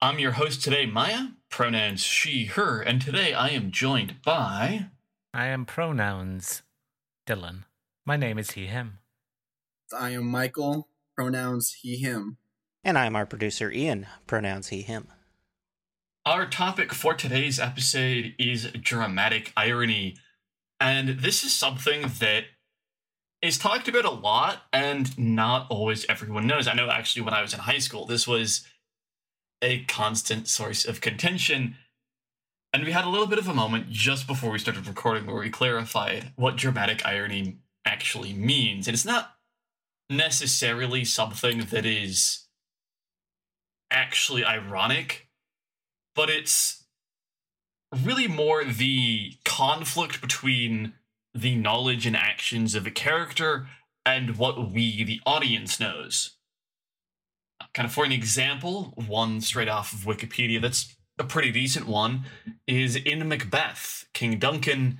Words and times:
I'm 0.02 0.20
your 0.20 0.34
host 0.34 0.64
today, 0.64 0.86
Maya, 0.86 1.28
pronouns 1.50 2.02
she, 2.02 2.46
her, 2.46 2.82
and 2.82 3.02
today 3.02 3.34
I 3.34 3.50
am 3.50 3.72
joined 3.72 4.22
by. 4.24 4.88
I 5.34 5.48
am 5.48 5.66
pronouns 5.66 6.62
Dylan. 7.28 7.64
My 8.06 8.16
name 8.16 8.38
is 8.38 8.52
he, 8.52 8.68
him. 8.68 9.00
I 9.98 10.12
am 10.12 10.26
Michael, 10.26 10.88
pronouns 11.16 11.78
he, 11.82 11.98
him. 11.98 12.38
And 12.84 12.98
I'm 12.98 13.16
our 13.16 13.26
producer, 13.26 13.72
Ian, 13.72 14.08
pronouns 14.28 14.70
he, 14.70 14.82
him. 14.82 15.08
Our 16.26 16.46
topic 16.46 16.94
for 16.94 17.14
today's 17.14 17.60
episode 17.60 18.34
is 18.40 18.72
dramatic 18.72 19.52
irony. 19.58 20.16
And 20.80 21.20
this 21.20 21.44
is 21.44 21.54
something 21.54 22.04
that 22.20 22.46
is 23.44 23.58
talked 23.58 23.90
about 23.90 24.06
a 24.06 24.10
lot 24.10 24.64
and 24.72 25.18
not 25.20 25.68
always 25.70 26.06
everyone 26.08 26.48
knows. 26.48 26.66
I 26.66 26.74
know 26.74 26.90
actually 26.90 27.24
when 27.24 27.34
I 27.34 27.42
was 27.42 27.54
in 27.54 27.60
high 27.60 27.78
school, 27.78 28.06
this 28.06 28.26
was 28.26 28.66
a 29.62 29.84
constant 29.84 30.48
source 30.48 30.86
of 30.86 31.02
contention. 31.02 31.76
And 32.72 32.86
we 32.86 32.94
had 32.94 33.04
a 33.04 33.10
little 33.10 33.28
bit 33.28 33.40
of 33.40 33.50
a 33.50 33.54
moment 33.54 33.90
just 33.90 34.28
before 34.28 34.50
we 34.50 34.60
started 34.60 34.88
recording 34.88 35.28
where 35.28 35.36
we 35.36 35.50
clarified 35.50 36.32
what 36.38 36.56
dramatic 36.56 37.06
irony 37.06 37.58
actually 37.86 38.32
means. 38.32 38.88
And 38.88 38.96
it's 38.96 39.06
not 39.06 39.36
necessarily 40.10 41.04
something 41.04 41.66
that 41.66 41.86
is 41.86 42.46
actually 43.92 44.46
ironic, 44.46 45.28
but 46.16 46.30
it's 46.30 46.86
really 48.04 48.30
more 48.30 48.64
the 48.64 49.34
conflict 49.44 50.22
between 50.22 50.94
the 51.34 51.56
knowledge 51.56 52.06
and 52.06 52.16
actions 52.16 52.76
of 52.76 52.86
a 52.86 52.92
character 52.92 53.68
and 54.06 54.38
what 54.38 54.72
we, 54.72 55.04
the 55.04 55.22
audience, 55.26 55.80
knows. 55.80 56.36
Kind 57.74 57.88
of 57.88 57.94
for 57.94 58.06
an 58.06 58.12
example, 58.12 58.94
one 59.08 59.42
straight 59.42 59.70
off 59.70 59.94
of 59.94 60.00
Wikipedia 60.02 60.62
that's 60.62 60.96
a 61.18 61.24
pretty 61.24 61.52
decent 61.52 61.88
one 61.88 62.26
is 62.68 62.96
in 62.96 63.28
Macbeth. 63.28 64.06
King 64.14 64.38
Duncan, 64.38 65.00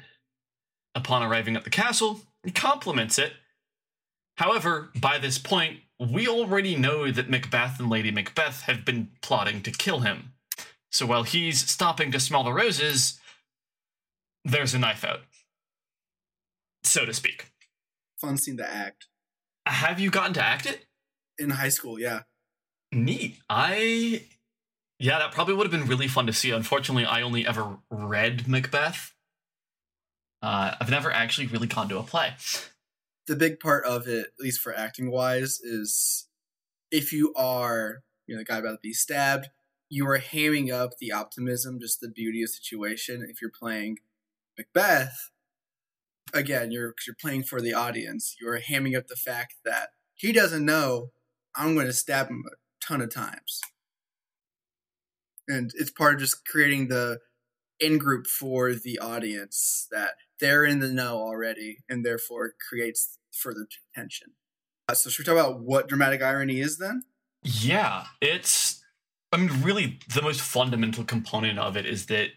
upon 0.96 1.22
arriving 1.22 1.56
at 1.56 1.64
the 1.64 1.70
castle, 1.70 2.22
he 2.44 2.52
compliments 2.52 3.20
it. 3.20 3.34
However, 4.38 4.90
by 4.96 5.20
this 5.20 5.38
point, 5.38 5.82
we 6.00 6.28
already 6.28 6.76
know 6.76 7.12
that 7.12 7.30
Macbeth 7.30 7.80
and 7.80 7.90
Lady 7.90 8.12
Macbeth 8.12 8.62
have 8.62 8.84
been 8.84 9.10
plotting 9.22 9.62
to 9.62 9.72
kill 9.72 10.00
him. 10.00 10.34
So 10.92 11.06
while 11.06 11.24
he's 11.24 11.70
stopping 11.70 12.12
to 12.12 12.20
smell 12.20 12.44
the 12.44 12.54
roses, 12.54 13.20
there's 14.44 14.74
a 14.74 14.80
knife 14.80 15.04
out 15.04 15.22
so 16.84 17.06
to 17.06 17.14
speak. 17.14 17.52
Fun 18.20 18.38
scene 18.38 18.58
to 18.58 18.70
act. 18.70 19.08
Have 19.66 20.00
you 20.00 20.10
gotten 20.10 20.34
to 20.34 20.44
act 20.44 20.66
it? 20.66 20.86
In 21.38 21.52
high 21.52 21.70
school, 21.70 22.00
yeah. 22.00 22.22
Neat. 22.92 23.38
I. 23.50 24.24
Yeah, 25.00 25.20
that 25.20 25.32
probably 25.32 25.56
would 25.56 25.70
have 25.70 25.72
been 25.72 25.90
really 25.90 26.08
fun 26.08 26.28
to 26.28 26.34
see. 26.34 26.52
Unfortunately, 26.52 27.06
I 27.06 27.22
only 27.22 27.46
ever 27.48 27.78
read 27.90 28.48
Macbeth. 28.48 29.14
Uh, 30.42 30.76
I've 30.80 30.90
never 30.90 31.12
actually 31.12 31.48
really 31.48 31.68
gone 31.68 31.90
to 31.90 31.98
a 31.98 32.04
play. 32.04 32.34
The 33.28 33.36
big 33.36 33.60
part 33.60 33.86
of 33.86 34.08
it, 34.08 34.28
at 34.38 34.44
least 34.44 34.60
for 34.60 34.76
acting 34.76 35.10
wise, 35.10 35.60
is 35.62 36.28
if 36.92 37.12
you 37.12 37.34
are, 37.36 38.04
you 38.28 38.36
know, 38.36 38.40
the 38.40 38.46
guy 38.46 38.58
about 38.58 38.74
to 38.74 38.80
be 38.82 38.94
stabbed, 38.94 39.48
you 39.90 40.08
are 40.08 40.20
hamming 40.20 40.72
up 40.72 40.98
the 41.00 41.12
optimism, 41.12 41.80
just 41.80 42.02
the 42.02 42.10
beauty 42.10 42.44
of 42.44 42.50
the 42.50 42.54
situation. 42.54 43.26
If 43.28 43.42
you're 43.42 43.52
playing 43.52 44.00
Macbeth, 44.58 45.32
again, 46.34 46.72
you're 46.72 46.94
you're 47.06 47.16
playing 47.20 47.44
for 47.44 47.62
the 47.62 47.74
audience. 47.74 48.36
You're 48.40 48.60
hamming 48.60 48.98
up 48.98 49.08
the 49.08 49.16
fact 49.16 49.56
that 49.66 49.90
he 50.14 50.32
doesn't 50.32 50.66
know 50.66 51.12
I'm 51.56 51.76
going 51.76 51.88
to 51.88 51.94
stab 51.94 52.30
him 52.30 52.44
a 52.48 52.86
ton 52.86 53.02
of 53.02 53.14
times, 53.14 53.62
and 55.48 55.72
it's 55.76 55.92
part 55.92 56.16
of 56.16 56.20
just 56.20 56.46
creating 56.46 56.88
the 56.88 57.20
in 57.80 57.98
group 57.98 58.28
for 58.28 58.74
the 58.74 59.00
audience 59.00 59.88
that 59.92 60.14
they're 60.40 60.66
in 60.66 60.80
the 60.80 60.92
know 60.92 61.18
already, 61.18 61.80
and 61.90 62.06
therefore 62.06 62.54
creates 62.70 63.18
further 63.32 63.68
tension. 63.96 64.30
Uh, 64.88 64.94
so, 64.94 65.10
should 65.10 65.26
we 65.28 65.34
talk 65.34 65.40
about 65.40 65.62
what 65.62 65.88
dramatic 65.88 66.22
irony 66.22 66.60
is 66.60 66.78
then? 66.78 67.04
Yeah, 67.44 68.06
it's. 68.22 68.82
I 69.32 69.38
mean, 69.38 69.64
really, 69.64 70.00
the 70.14 70.22
most 70.22 70.42
fundamental 70.42 71.04
component 71.04 71.58
of 71.58 71.76
it 71.76 71.88
is 71.88 72.06
that 72.08 72.30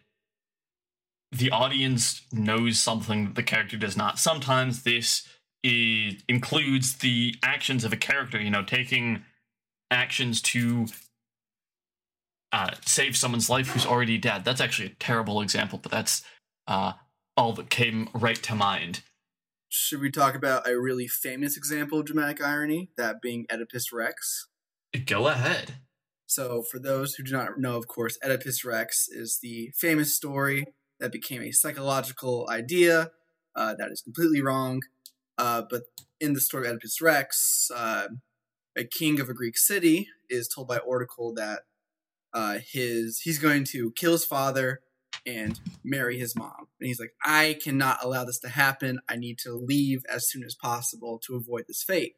the 1.39 1.51
audience 1.51 2.23
knows 2.33 2.79
something 2.79 3.25
that 3.25 3.35
the 3.35 3.43
character 3.43 3.77
does 3.77 3.97
not. 3.97 4.19
Sometimes 4.19 4.83
this 4.83 5.27
is, 5.63 6.23
includes 6.29 6.97
the 6.97 7.35
actions 7.43 7.85
of 7.85 7.93
a 7.93 7.97
character, 7.97 8.41
you 8.41 8.51
know, 8.51 8.63
taking 8.63 9.25
actions 9.91 10.41
to 10.41 10.87
uh, 12.53 12.71
save 12.85 13.17
someone's 13.17 13.51
life 13.51 13.69
who's 13.69 13.87
already 13.87 14.19
dead. 14.19 14.45
That's 14.45 14.61
actually 14.61 14.89
a 14.89 14.95
terrible 14.99 15.41
example, 15.41 15.79
but 15.83 15.93
that's 15.93 16.23
uh, 16.67 16.93
all 17.37 17.53
that 17.55 17.71
came 17.71 18.09
right 18.15 18.41
to 18.43 18.55
mind. 18.55 19.03
Should 19.69 20.01
we 20.01 20.11
talk 20.11 20.35
about 20.35 20.69
a 20.69 20.81
really 20.81 21.09
famous 21.09 21.57
example 21.57 22.01
of 22.01 22.07
dramatic 22.07 22.43
irony, 22.43 22.91
that 22.97 23.21
being 23.21 23.47
Oedipus 23.51 23.93
Rex? 23.93 24.47
Go 25.05 25.27
ahead. 25.27 25.75
So, 26.29 26.63
for 26.63 26.79
those 26.79 27.15
who 27.15 27.25
do 27.25 27.33
not 27.33 27.59
know, 27.59 27.77
of 27.77 27.87
course, 27.87 28.17
Oedipus 28.25 28.65
Rex 28.65 29.07
is 29.09 29.39
the 29.43 29.73
famous 29.77 30.15
story 30.15 30.67
that 31.01 31.13
became 31.13 31.43
a 31.43 31.53
psychological 31.53 32.47
idea 32.51 33.11
uh, 33.55 33.75
that 33.79 33.91
is 33.91 34.03
completely 34.03 34.43
wrong. 34.43 34.83
Uh, 35.39 35.63
but 35.69 35.83
in 36.21 36.33
the 36.33 36.41
story 36.41 36.67
of 36.67 36.73
Oedipus 36.73 37.01
Rex, 37.01 37.71
uh, 37.75 38.09
a 38.77 38.85
king 38.85 39.21
of 39.21 39.29
a 39.29 39.35
Greek 39.35 39.57
city 39.57 40.09
is 40.29 40.49
told 40.49 40.69
by 40.69 40.79
Oracle 40.79 41.35
that 41.35 41.61
uh, 42.33 42.59
his 42.73 43.21
he's 43.21 43.39
going 43.39 43.65
to 43.65 43.93
kill 43.93 44.13
his 44.13 44.25
father 44.25 44.81
and 45.27 45.59
marry 45.83 46.19
his 46.19 46.37
mom. 46.37 46.69
And 46.81 46.87
he's 46.87 47.01
like, 47.01 47.15
I 47.25 47.59
cannot 47.63 48.03
allow 48.03 48.25
this 48.25 48.39
to 48.41 48.49
happen. 48.49 49.01
I 49.09 49.17
need 49.17 49.39
to 49.41 49.55
leave 49.55 50.03
as 50.09 50.29
soon 50.29 50.45
as 50.45 50.55
possible 50.55 51.21
to 51.27 51.35
avoid 51.35 51.65
this 51.67 51.83
fate. 51.83 52.15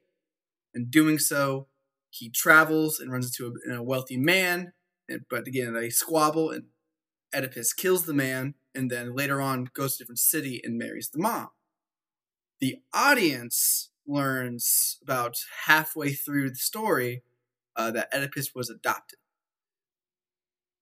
And 0.74 0.90
doing 0.90 1.18
so, 1.18 1.68
he 2.10 2.30
travels 2.30 2.98
and 2.98 3.10
runs 3.10 3.26
into 3.26 3.54
a, 3.70 3.76
a 3.76 3.82
wealthy 3.82 4.16
man. 4.16 4.72
But 5.30 5.46
again, 5.46 5.72
they 5.72 5.88
squabble, 5.88 6.50
and 6.50 6.64
Oedipus 7.34 7.72
kills 7.72 8.04
the 8.04 8.14
man 8.14 8.54
and 8.74 8.90
then 8.90 9.14
later 9.14 9.40
on 9.40 9.68
goes 9.74 9.96
to 9.96 10.02
a 10.02 10.04
different 10.04 10.18
city 10.18 10.60
and 10.64 10.78
marries 10.78 11.10
the 11.10 11.18
mom. 11.18 11.48
The 12.60 12.76
audience 12.92 13.90
learns 14.06 14.98
about 15.02 15.36
halfway 15.66 16.12
through 16.12 16.50
the 16.50 16.56
story 16.56 17.22
uh, 17.76 17.90
that 17.92 18.08
Oedipus 18.12 18.54
was 18.54 18.70
adopted, 18.70 19.18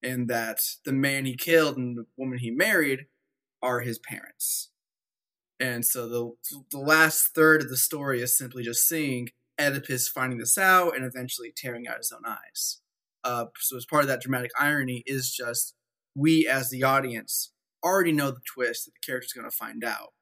and 0.02 0.28
that 0.28 0.60
the 0.84 0.92
man 0.92 1.26
he 1.26 1.36
killed 1.36 1.76
and 1.76 1.98
the 1.98 2.06
woman 2.16 2.38
he 2.38 2.50
married 2.50 3.06
are 3.62 3.80
his 3.80 3.98
parents. 3.98 4.70
And 5.58 5.84
so 5.84 6.08
the 6.08 6.62
the 6.70 6.78
last 6.78 7.34
third 7.34 7.62
of 7.62 7.68
the 7.68 7.76
story 7.76 8.22
is 8.22 8.36
simply 8.36 8.62
just 8.62 8.86
seeing 8.86 9.28
Oedipus 9.58 10.08
finding 10.08 10.38
this 10.38 10.58
out 10.58 10.96
and 10.96 11.04
eventually 11.04 11.52
tearing 11.54 11.88
out 11.88 11.98
his 11.98 12.12
own 12.12 12.24
eyes. 12.26 12.80
Uh, 13.24 13.46
so 13.58 13.76
as 13.76 13.86
part 13.86 14.02
of 14.02 14.08
that 14.08 14.20
dramatic 14.20 14.50
irony 14.58 15.02
is 15.06 15.32
just 15.32 15.74
we 16.16 16.48
as 16.48 16.70
the 16.70 16.82
audience 16.82 17.52
already 17.84 18.12
know 18.12 18.30
the 18.30 18.40
twist 18.52 18.86
that 18.86 18.92
the 18.92 19.06
character's 19.06 19.32
going 19.32 19.48
to 19.48 19.56
find 19.56 19.84
out. 19.84 20.14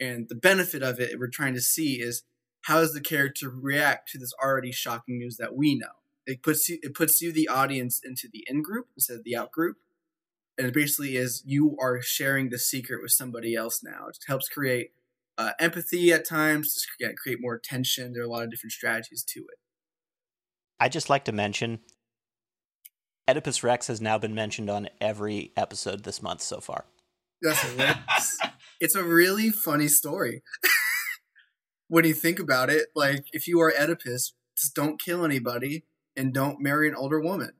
And 0.00 0.28
the 0.28 0.34
benefit 0.34 0.82
of 0.82 1.00
it, 1.00 1.18
we're 1.18 1.28
trying 1.28 1.54
to 1.54 1.60
see 1.60 2.00
is 2.00 2.22
how 2.62 2.80
does 2.80 2.92
the 2.92 3.00
character 3.00 3.48
react 3.48 4.10
to 4.10 4.18
this 4.18 4.32
already 4.42 4.72
shocking 4.72 5.18
news 5.18 5.36
that 5.36 5.54
we 5.54 5.76
know? 5.76 5.86
It 6.26 6.42
puts 6.42 6.68
you, 6.68 6.78
it 6.82 6.94
puts 6.94 7.22
you, 7.22 7.32
the 7.32 7.48
audience, 7.48 8.00
into 8.04 8.28
the 8.30 8.44
in 8.48 8.62
group 8.62 8.88
instead 8.96 9.16
of 9.16 9.24
the 9.24 9.36
out 9.36 9.50
group, 9.50 9.78
and 10.58 10.66
it 10.66 10.74
basically 10.74 11.16
is 11.16 11.42
you 11.46 11.76
are 11.80 12.02
sharing 12.02 12.50
the 12.50 12.58
secret 12.58 13.00
with 13.00 13.12
somebody 13.12 13.54
else 13.54 13.82
now. 13.82 14.08
It 14.08 14.18
helps 14.26 14.48
create 14.48 14.90
uh, 15.38 15.52
empathy 15.58 16.12
at 16.12 16.26
times, 16.26 16.86
to 17.00 17.14
create 17.14 17.38
more 17.40 17.58
tension. 17.58 18.12
There 18.12 18.22
are 18.22 18.26
a 18.26 18.28
lot 18.28 18.42
of 18.42 18.50
different 18.50 18.72
strategies 18.72 19.24
to 19.24 19.40
it. 19.40 19.58
I 20.78 20.88
just 20.88 21.08
like 21.08 21.24
to 21.24 21.32
mention 21.32 21.78
Oedipus 23.28 23.62
Rex 23.62 23.88
has 23.88 24.00
now 24.00 24.16
been 24.16 24.34
mentioned 24.34 24.70
on 24.70 24.88
every 25.00 25.52
episode 25.54 26.04
this 26.04 26.22
month 26.22 26.40
so 26.40 26.60
far. 26.60 26.86
That's 27.42 28.38
it's 28.80 28.94
a 28.94 29.04
really 29.04 29.50
funny 29.50 29.88
story. 29.88 30.42
when 31.88 32.04
you 32.04 32.14
think 32.14 32.38
about 32.38 32.70
it, 32.70 32.88
like 32.94 33.26
if 33.32 33.46
you 33.46 33.60
are 33.60 33.72
Oedipus, 33.78 34.32
just 34.56 34.74
don't 34.74 35.00
kill 35.00 35.24
anybody 35.24 35.84
and 36.16 36.32
don't 36.32 36.60
marry 36.60 36.88
an 36.88 36.94
older 36.94 37.20
woman. 37.20 37.52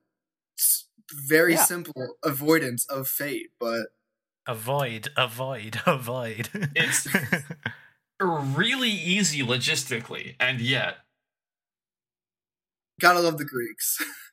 It's 0.57 0.89
very 1.13 1.53
yeah. 1.53 1.65
simple 1.65 2.17
avoidance 2.25 2.87
of 2.89 3.07
fate, 3.07 3.51
but 3.61 3.89
avoid, 4.47 5.11
avoid, 5.17 5.81
avoid. 5.87 6.49
it's 6.75 7.07
really 8.21 8.91
easy 8.91 9.43
logistically, 9.43 10.35
and 10.41 10.61
yet 10.61 10.97
gotta 13.01 13.21
love 13.21 13.39
the 13.39 13.45
Greeks. 13.45 13.99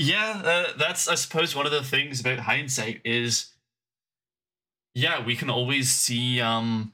Yeah, 0.00 0.40
uh, 0.42 0.72
that's 0.78 1.08
I 1.08 1.14
suppose 1.14 1.54
one 1.54 1.66
of 1.66 1.72
the 1.72 1.82
things 1.84 2.20
about 2.20 2.38
hindsight 2.38 3.02
is, 3.04 3.52
yeah, 4.94 5.24
we 5.24 5.36
can 5.36 5.50
always 5.50 5.90
see 5.90 6.40
um 6.40 6.92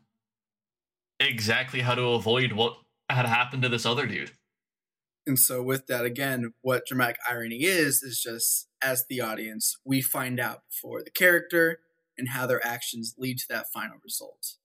exactly 1.20 1.81
how 1.81 1.94
to 1.94 2.03
avoid 2.11 2.53
what 2.53 2.79
had 3.08 3.26
happened 3.26 3.62
to 3.62 3.69
this 3.69 3.87
other 3.87 4.06
dude. 4.06 4.32
And 5.26 5.38
so, 5.38 5.62
with 5.62 5.87
that, 5.88 6.05
again, 6.05 6.53
what 6.62 6.87
dramatic 6.87 7.17
irony 7.29 7.64
is, 7.64 8.03
is 8.03 8.20
just 8.20 8.69
as 8.82 9.05
the 9.08 9.20
audience, 9.20 9.76
we 9.85 10.00
find 10.00 10.38
out 10.38 10.62
before 10.70 11.03
the 11.03 11.11
character 11.11 11.81
and 12.17 12.29
how 12.31 12.47
their 12.47 12.64
actions 12.64 13.14
lead 13.19 13.38
to 13.38 13.47
that 13.50 13.67
final 13.73 13.97
result. 14.05 14.56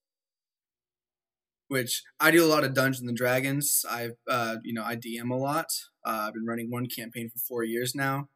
Which 1.68 2.02
I 2.20 2.30
do 2.30 2.44
a 2.44 2.46
lot 2.46 2.64
of 2.64 2.74
Dungeons 2.74 3.08
and 3.08 3.16
Dragons. 3.16 3.84
I, 3.88 4.10
uh, 4.28 4.56
you 4.62 4.74
know, 4.74 4.84
I 4.84 4.94
DM 4.94 5.30
a 5.30 5.36
lot. 5.36 5.68
Uh, 6.04 6.26
I've 6.26 6.34
been 6.34 6.46
running 6.46 6.70
one 6.70 6.86
campaign 6.86 7.30
for 7.30 7.38
four 7.38 7.62
years 7.62 7.94
now, 7.94 8.28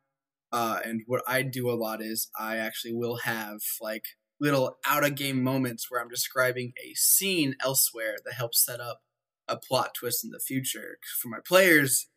uh, 0.53 0.81
and 0.85 1.03
what 1.07 1.23
I 1.27 1.43
do 1.43 1.71
a 1.71 1.75
lot 1.75 2.01
is 2.03 2.31
I 2.39 2.57
actually 2.57 2.95
will 2.95 3.19
have 3.25 3.59
like 3.81 4.05
little 4.41 4.77
out 4.87 5.05
of 5.05 5.15
game 5.15 5.43
moments 5.43 5.91
where 5.91 6.01
I'm 6.01 6.09
describing 6.09 6.73
a 6.85 6.95
scene 6.95 7.55
elsewhere 7.63 8.17
that 8.25 8.35
helps 8.35 8.65
set 8.65 8.81
up 8.81 9.01
a 9.49 9.57
plot 9.57 9.95
twist 9.99 10.25
in 10.25 10.31
the 10.31 10.41
future. 10.41 10.99
For 11.21 11.29
my 11.29 11.39
players, 11.47 12.09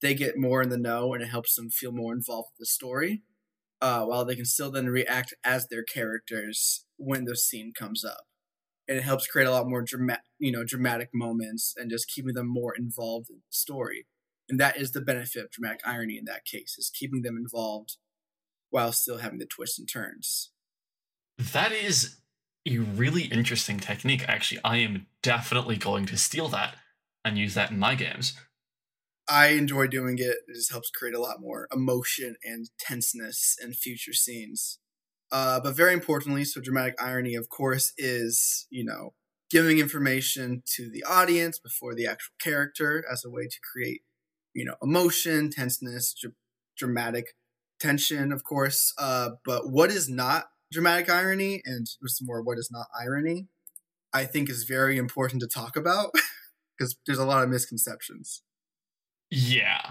they 0.00 0.14
get 0.14 0.38
more 0.38 0.62
in 0.62 0.68
the 0.68 0.78
know 0.78 1.12
and 1.14 1.22
it 1.22 1.28
helps 1.28 1.54
them 1.54 1.70
feel 1.70 1.92
more 1.92 2.12
involved 2.12 2.50
with 2.52 2.60
the 2.60 2.66
story, 2.66 3.22
uh, 3.80 4.04
while 4.04 4.24
they 4.24 4.36
can 4.36 4.44
still 4.44 4.70
then 4.70 4.86
react 4.86 5.34
as 5.44 5.66
their 5.68 5.82
characters 5.82 6.84
when 6.96 7.24
the 7.24 7.36
scene 7.36 7.72
comes 7.76 8.04
up. 8.04 8.24
And 8.88 8.96
it 8.96 9.02
helps 9.02 9.26
create 9.26 9.48
a 9.48 9.50
lot 9.50 9.68
more 9.68 9.82
dramatic, 9.82 10.22
you 10.38 10.52
know, 10.52 10.64
dramatic 10.64 11.08
moments 11.12 11.74
and 11.76 11.90
just 11.90 12.08
keeping 12.08 12.34
them 12.34 12.48
more 12.48 12.74
involved 12.76 13.28
in 13.30 13.36
the 13.36 13.42
story. 13.50 14.06
And 14.48 14.60
that 14.60 14.76
is 14.76 14.92
the 14.92 15.00
benefit 15.00 15.44
of 15.44 15.50
dramatic 15.50 15.80
irony 15.84 16.18
in 16.18 16.24
that 16.26 16.44
case, 16.44 16.76
is 16.78 16.90
keeping 16.94 17.22
them 17.22 17.36
involved 17.36 17.96
while 18.70 18.92
still 18.92 19.18
having 19.18 19.38
the 19.38 19.46
twists 19.46 19.78
and 19.78 19.88
turns. 19.88 20.50
That 21.52 21.72
is 21.72 22.16
a 22.66 22.78
really 22.78 23.24
interesting 23.24 23.78
technique. 23.78 24.24
Actually, 24.28 24.60
I 24.64 24.78
am 24.78 25.06
definitely 25.22 25.76
going 25.76 26.06
to 26.06 26.16
steal 26.16 26.48
that 26.48 26.76
and 27.24 27.38
use 27.38 27.54
that 27.54 27.70
in 27.70 27.78
my 27.78 27.94
games. 27.94 28.34
I 29.28 29.48
enjoy 29.48 29.88
doing 29.88 30.18
it. 30.18 30.36
It 30.46 30.54
just 30.54 30.70
helps 30.70 30.90
create 30.90 31.14
a 31.14 31.20
lot 31.20 31.40
more 31.40 31.66
emotion 31.72 32.36
and 32.44 32.70
tenseness 32.78 33.56
in 33.60 33.72
future 33.72 34.12
scenes. 34.12 34.78
Uh, 35.32 35.58
but 35.58 35.74
very 35.74 35.92
importantly, 35.92 36.44
so 36.44 36.60
dramatic 36.60 36.94
irony, 37.00 37.34
of 37.34 37.48
course, 37.48 37.92
is, 37.98 38.66
you 38.70 38.84
know, 38.84 39.14
giving 39.50 39.78
information 39.78 40.62
to 40.76 40.90
the 40.90 41.02
audience 41.04 41.58
before 41.58 41.94
the 41.94 42.06
actual 42.06 42.34
character 42.40 43.04
as 43.10 43.24
a 43.24 43.30
way 43.30 43.46
to 43.48 43.56
create, 43.72 44.02
you 44.56 44.64
know, 44.64 44.74
emotion, 44.82 45.50
tenseness, 45.50 46.14
dr- 46.18 46.34
dramatic 46.78 47.34
tension, 47.78 48.32
of 48.32 48.42
course. 48.42 48.94
Uh, 48.98 49.30
but 49.44 49.70
what 49.70 49.90
is 49.90 50.08
not 50.08 50.46
dramatic 50.72 51.10
irony 51.10 51.60
and 51.64 51.86
some 52.06 52.26
more 52.26 52.42
what 52.42 52.58
is 52.58 52.70
not 52.72 52.86
irony, 52.98 53.48
I 54.14 54.24
think 54.24 54.48
is 54.48 54.64
very 54.64 54.96
important 54.96 55.42
to 55.42 55.46
talk 55.46 55.76
about 55.76 56.10
because 56.78 56.96
there's 57.06 57.18
a 57.18 57.26
lot 57.26 57.44
of 57.44 57.50
misconceptions. 57.50 58.42
Yeah. 59.30 59.82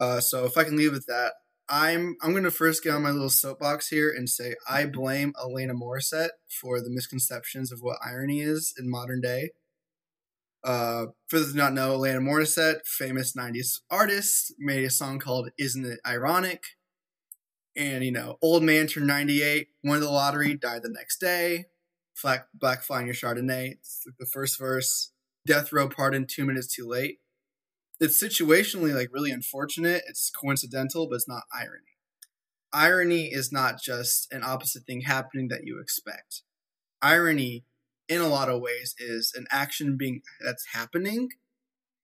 Uh, 0.00 0.20
so 0.20 0.44
if 0.44 0.58
I 0.58 0.64
can 0.64 0.76
leave 0.76 0.92
with 0.92 1.06
that, 1.06 1.34
I'm 1.68 2.16
I'm 2.20 2.32
going 2.32 2.42
to 2.42 2.50
first 2.50 2.82
get 2.82 2.94
on 2.94 3.02
my 3.02 3.10
little 3.10 3.30
soapbox 3.30 3.88
here 3.88 4.10
and 4.10 4.28
say 4.28 4.56
I 4.68 4.86
blame 4.86 5.32
Alanis 5.34 5.70
Morissette 5.70 6.30
for 6.48 6.80
the 6.80 6.90
misconceptions 6.90 7.70
of 7.70 7.78
what 7.80 7.98
irony 8.04 8.40
is 8.40 8.74
in 8.76 8.90
modern 8.90 9.20
day. 9.20 9.50
Uh, 10.62 11.06
for 11.28 11.38
those 11.38 11.48
who 11.48 11.52
do 11.52 11.58
not 11.58 11.72
know, 11.72 11.98
Alanis 11.98 12.20
Morissette, 12.20 12.86
famous 12.86 13.34
'90s 13.34 13.80
artist, 13.90 14.54
made 14.58 14.84
a 14.84 14.90
song 14.90 15.18
called 15.18 15.50
"Isn't 15.58 15.86
It 15.86 16.00
Ironic?" 16.06 16.62
And 17.76 18.04
you 18.04 18.12
know, 18.12 18.36
old 18.42 18.62
man 18.62 18.88
turned 18.88 19.06
98, 19.06 19.68
won 19.84 20.00
the 20.00 20.10
lottery, 20.10 20.54
died 20.54 20.82
the 20.82 20.90
next 20.90 21.18
day. 21.18 21.66
Black 22.22 22.46
Black 22.52 22.82
Flying 22.82 23.06
Your 23.06 23.14
Chardonnay. 23.14 23.72
It's 23.72 24.04
the 24.18 24.26
first 24.26 24.58
verse. 24.58 25.12
Death 25.46 25.72
row 25.72 25.88
pardon 25.88 26.26
two 26.26 26.44
minutes 26.44 26.66
too 26.66 26.86
late 26.86 27.18
it's 28.00 28.22
situationally 28.22 28.94
like 28.94 29.12
really 29.12 29.30
unfortunate. 29.30 30.02
It's 30.08 30.30
coincidental, 30.30 31.06
but 31.08 31.16
it's 31.16 31.28
not 31.28 31.42
irony. 31.52 31.98
Irony 32.72 33.26
is 33.26 33.52
not 33.52 33.80
just 33.80 34.32
an 34.32 34.42
opposite 34.42 34.84
thing 34.84 35.02
happening 35.02 35.48
that 35.48 35.64
you 35.64 35.78
expect. 35.80 36.42
Irony, 37.02 37.64
in 38.10 38.20
a 38.20 38.28
lot 38.28 38.50
of 38.50 38.60
ways, 38.60 38.94
is 38.98 39.32
an 39.34 39.46
action 39.50 39.96
being 39.96 40.20
that's 40.44 40.66
happening, 40.74 41.30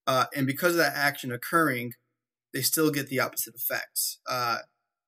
uh, 0.06 0.26
and 0.34 0.46
because 0.46 0.72
of 0.72 0.78
that 0.78 0.96
action 0.96 1.32
occurring, 1.32 1.92
they 2.54 2.62
still 2.62 2.90
get 2.90 3.08
the 3.08 3.20
opposite 3.20 3.54
effects. 3.56 4.20
Uh, 4.30 4.58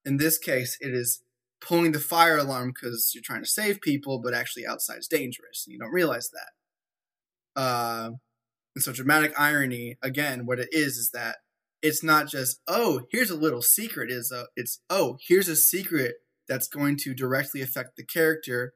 in 0.04 0.16
this 0.16 0.36
case, 0.38 0.76
it 0.80 0.92
is 0.92 1.22
pulling 1.60 1.92
the 1.92 2.00
fire 2.00 2.36
alarm 2.36 2.72
because 2.74 3.12
you're 3.14 3.22
trying 3.24 3.42
to 3.42 3.48
save 3.48 3.80
people, 3.80 4.20
but 4.20 4.34
actually 4.34 4.66
outside 4.66 4.98
is 4.98 5.08
dangerous, 5.08 5.64
and 5.66 5.72
you 5.72 5.78
don't 5.78 5.92
realize 5.92 6.30
that. 6.30 7.60
Uh, 7.60 8.10
and 8.74 8.82
so 8.82 8.92
dramatic 8.92 9.32
irony, 9.38 9.96
again, 10.02 10.46
what 10.46 10.58
it 10.58 10.68
is 10.72 10.96
is 10.96 11.10
that 11.14 11.36
it's 11.80 12.02
not 12.02 12.26
just, 12.28 12.60
oh, 12.66 13.02
here's 13.10 13.30
a 13.30 13.36
little 13.36 13.62
secret, 13.62 14.10
is 14.10 14.32
it's 14.56 14.80
oh, 14.90 15.16
here's 15.26 15.48
a 15.48 15.56
secret 15.56 16.16
that's 16.48 16.68
going 16.68 16.96
to 16.96 17.14
directly 17.14 17.62
affect 17.62 17.96
the 17.96 18.04
character's 18.04 18.72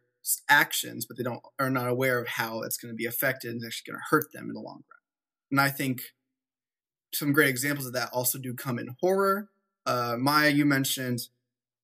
actions, 0.48 1.06
but 1.06 1.16
they 1.16 1.22
don't 1.22 1.42
are 1.58 1.70
not 1.70 1.88
aware 1.88 2.20
of 2.20 2.28
how 2.28 2.62
it's 2.62 2.76
going 2.76 2.92
to 2.92 2.96
be 2.96 3.06
affected 3.06 3.52
and 3.52 3.62
actually 3.64 3.92
going 3.92 4.00
to 4.00 4.10
hurt 4.10 4.32
them 4.32 4.48
in 4.48 4.54
the 4.54 4.60
long 4.60 4.82
run. 4.90 5.00
And 5.50 5.60
I 5.60 5.68
think 5.68 6.02
some 7.14 7.32
great 7.32 7.50
examples 7.50 7.86
of 7.86 7.92
that 7.92 8.10
also 8.12 8.38
do 8.38 8.54
come 8.54 8.78
in 8.78 8.96
horror. 9.00 9.50
Uh, 9.84 10.16
Maya, 10.18 10.50
you 10.50 10.64
mentioned 10.64 11.20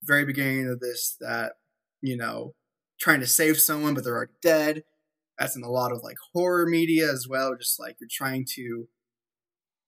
very 0.05 0.25
beginning 0.25 0.69
of 0.69 0.81
this 0.81 1.17
that 1.21 1.55
you 2.01 2.17
know 2.17 2.55
trying 3.01 3.21
to 3.21 3.27
save 3.27 3.61
someone 3.61 3.95
but 3.95 4.05
they're 4.05 4.15
already 4.15 4.33
dead 4.41 4.85
that's 5.39 5.57
in 5.57 5.63
a 5.63 5.71
lot 5.71 5.93
of 5.93 6.03
like 6.03 6.17
horror 6.33 6.67
media 6.67 7.11
as 7.11 7.27
well. 7.29 7.55
Just 7.57 7.79
like 7.79 7.97
you're 8.01 8.09
trying 8.11 8.45
to 8.57 8.89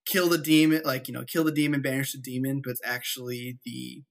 kill 0.06 0.28
the 0.28 0.38
demon, 0.38 0.82
like 0.84 1.08
you 1.08 1.14
know, 1.14 1.24
kill 1.24 1.44
the 1.44 1.52
demon, 1.52 1.82
banish 1.82 2.12
the 2.12 2.18
demon, 2.18 2.60
but 2.64 2.70
it's 2.70 2.80
actually 2.84 3.58
the 3.64 4.02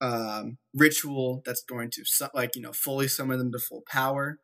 um, 0.00 0.58
ritual 0.74 1.42
that's 1.44 1.62
going 1.62 1.90
to 1.92 2.04
like 2.34 2.56
you 2.56 2.62
know 2.62 2.72
fully 2.72 3.08
summon 3.08 3.38
them 3.38 3.52
to 3.52 3.58
full 3.58 3.82
power. 3.88 4.40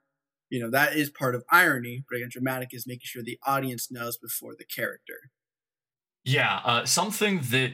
You 0.51 0.61
know 0.61 0.71
that 0.71 0.95
is 0.95 1.11
part 1.11 1.35
of 1.35 1.45
irony, 1.51 2.05
but 2.09 2.17
again, 2.17 2.29
dramatic 2.31 2.71
is 2.73 2.87
making 2.87 3.05
sure 3.05 3.23
the 3.23 3.39
audience 3.47 3.91
knows 3.91 4.17
before 4.17 4.55
the 4.57 4.65
character. 4.65 5.31
Yeah, 6.25 6.61
uh, 6.65 6.85
something 6.85 7.41
that 7.51 7.73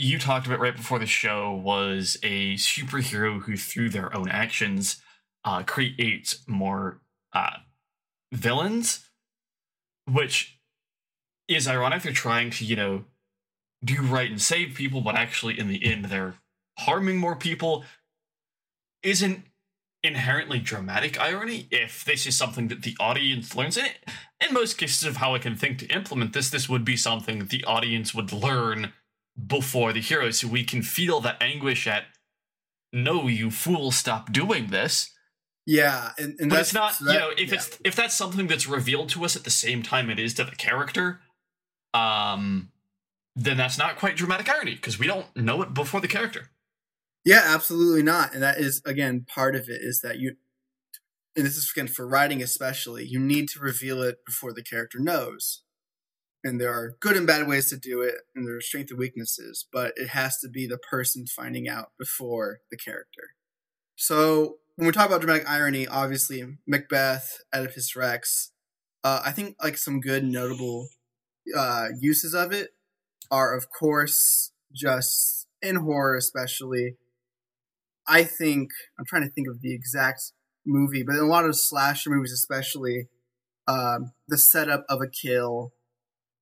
you 0.00 0.18
talked 0.18 0.46
about 0.46 0.60
right 0.60 0.74
before 0.74 0.98
the 0.98 1.06
show 1.06 1.52
was 1.52 2.16
a 2.22 2.54
superhero 2.54 3.42
who, 3.42 3.56
through 3.56 3.90
their 3.90 4.14
own 4.16 4.28
actions, 4.30 5.02
uh, 5.44 5.62
creates 5.62 6.42
more 6.48 7.02
uh, 7.34 7.58
villains, 8.32 9.10
which 10.06 10.58
is 11.48 11.68
ironic. 11.68 12.02
They're 12.02 12.12
trying 12.12 12.50
to, 12.52 12.64
you 12.64 12.76
know, 12.76 13.04
do 13.84 14.00
right 14.02 14.30
and 14.30 14.40
save 14.40 14.74
people, 14.74 15.02
but 15.02 15.16
actually, 15.16 15.58
in 15.58 15.68
the 15.68 15.84
end, 15.84 16.06
they're 16.06 16.34
harming 16.80 17.16
more 17.16 17.36
people. 17.36 17.84
Isn't 19.02 19.44
inherently 20.02 20.58
dramatic 20.58 21.20
irony 21.20 21.68
if 21.70 22.04
this 22.04 22.26
is 22.26 22.36
something 22.36 22.68
that 22.68 22.82
the 22.82 22.96
audience 22.98 23.54
learns 23.54 23.76
in 23.76 23.84
it 23.84 23.98
in 24.42 24.54
most 24.54 24.78
cases 24.78 25.04
of 25.04 25.18
how 25.18 25.34
i 25.34 25.38
can 25.38 25.54
think 25.54 25.78
to 25.78 25.86
implement 25.88 26.32
this 26.32 26.48
this 26.48 26.70
would 26.70 26.86
be 26.86 26.96
something 26.96 27.44
the 27.44 27.62
audience 27.64 28.14
would 28.14 28.32
learn 28.32 28.94
before 29.46 29.92
the 29.92 30.00
hero 30.00 30.30
so 30.30 30.48
we 30.48 30.64
can 30.64 30.80
feel 30.80 31.20
that 31.20 31.36
anguish 31.42 31.86
at 31.86 32.04
no 32.94 33.28
you 33.28 33.50
fool 33.50 33.90
stop 33.90 34.32
doing 34.32 34.68
this 34.68 35.12
yeah, 35.66 36.10
and, 36.18 36.34
and 36.40 36.50
but 36.50 36.60
it's 36.60 36.74
not 36.74 36.98
that, 36.98 37.12
you 37.12 37.18
know 37.18 37.30
if 37.30 37.48
yeah. 37.48 37.54
it's 37.54 37.78
if 37.84 37.94
that's 37.94 38.14
something 38.14 38.48
that's 38.48 38.66
revealed 38.66 39.08
to 39.10 39.24
us 39.24 39.36
at 39.36 39.44
the 39.44 39.50
same 39.50 39.84
time 39.84 40.10
it 40.10 40.18
is 40.18 40.34
to 40.34 40.44
the 40.44 40.56
character, 40.56 41.20
um, 41.94 42.72
then 43.36 43.56
that's 43.56 43.78
not 43.78 43.96
quite 43.96 44.16
dramatic 44.16 44.48
irony 44.48 44.74
because 44.74 44.98
we 44.98 45.06
don't 45.06 45.26
know 45.36 45.62
it 45.62 45.72
before 45.72 46.00
the 46.00 46.08
character. 46.08 46.50
Yeah, 47.24 47.42
absolutely 47.44 48.02
not. 48.02 48.32
And 48.34 48.42
that 48.42 48.58
is 48.58 48.80
again 48.84 49.26
part 49.28 49.54
of 49.54 49.68
it 49.68 49.80
is 49.82 50.00
that 50.02 50.18
you 50.18 50.36
and 51.36 51.46
this 51.46 51.56
is 51.56 51.70
again 51.74 51.86
for 51.88 52.06
writing 52.08 52.42
especially, 52.42 53.04
you 53.06 53.18
need 53.18 53.48
to 53.50 53.60
reveal 53.60 54.02
it 54.02 54.18
before 54.26 54.52
the 54.52 54.62
character 54.62 54.98
knows. 54.98 55.62
And 56.44 56.60
there 56.60 56.72
are 56.72 56.96
good 57.00 57.16
and 57.16 57.26
bad 57.26 57.48
ways 57.48 57.70
to 57.70 57.76
do 57.78 58.02
it, 58.02 58.14
and 58.34 58.46
there 58.46 58.56
are 58.56 58.60
strengths 58.62 58.92
and 58.92 58.98
weaknesses, 59.00 59.66
but 59.72 59.92
it 59.96 60.08
has 60.10 60.38
to 60.40 60.48
be 60.48 60.66
the 60.66 60.78
person 60.78 61.26
finding 61.26 61.68
out 61.68 61.92
before 61.98 62.60
the 62.70 62.78
character. 62.78 63.30
So 63.96 64.58
when 64.76 64.86
we 64.86 64.92
talk 64.92 65.06
about 65.08 65.20
dramatic 65.22 65.48
irony, 65.48 65.88
obviously 65.88 66.44
Macbeth, 66.66 67.38
Oedipus 67.54 67.96
Rex, 67.96 68.52
uh, 69.04 69.22
I 69.24 69.32
think 69.32 69.56
like 69.62 69.78
some 69.78 70.00
good 70.00 70.24
notable 70.24 70.88
uh, 71.56 71.88
uses 72.00 72.34
of 72.34 72.52
it 72.52 72.70
are, 73.30 73.56
of 73.56 73.66
course, 73.70 74.52
just 74.74 75.48
in 75.62 75.76
horror, 75.76 76.16
especially. 76.16 76.96
I 78.06 78.24
think 78.24 78.70
I'm 78.98 79.04
trying 79.04 79.22
to 79.22 79.30
think 79.30 79.48
of 79.48 79.60
the 79.60 79.74
exact 79.74 80.32
movie, 80.66 81.02
but 81.02 81.14
in 81.14 81.20
a 81.20 81.26
lot 81.26 81.44
of 81.44 81.56
slasher 81.56 82.10
movies, 82.10 82.32
especially, 82.32 83.08
um, 83.68 84.12
the 84.28 84.38
setup 84.38 84.84
of 84.88 85.00
a 85.00 85.08
kill, 85.08 85.72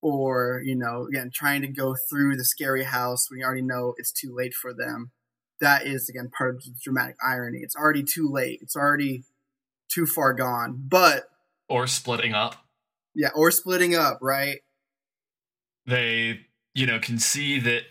or 0.01 0.61
you 0.63 0.75
know, 0.75 1.05
again, 1.07 1.31
trying 1.33 1.61
to 1.61 1.67
go 1.67 1.95
through 2.09 2.35
the 2.37 2.45
scary 2.45 2.83
house 2.83 3.29
when 3.29 3.39
you 3.39 3.45
already 3.45 3.61
know 3.61 3.93
it's 3.97 4.11
too 4.11 4.33
late 4.35 4.53
for 4.53 4.73
them 4.73 5.11
that 5.61 5.85
is 5.85 6.09
again 6.09 6.29
part 6.35 6.55
of 6.55 6.63
the 6.63 6.71
dramatic 6.81 7.17
irony. 7.25 7.59
It's 7.61 7.75
already 7.75 8.03
too 8.03 8.29
late. 8.31 8.59
It's 8.61 8.75
already 8.75 9.25
too 9.89 10.05
far 10.05 10.33
gone. 10.33 10.81
But 10.87 11.25
or 11.67 11.87
splitting 11.87 12.33
up. 12.33 12.55
Yeah, 13.15 13.29
or 13.35 13.51
splitting 13.51 13.95
up, 13.95 14.19
right? 14.21 14.59
They 15.85 16.41
you 16.73 16.85
know, 16.85 16.99
can 16.99 17.19
see 17.19 17.59
that, 17.59 17.83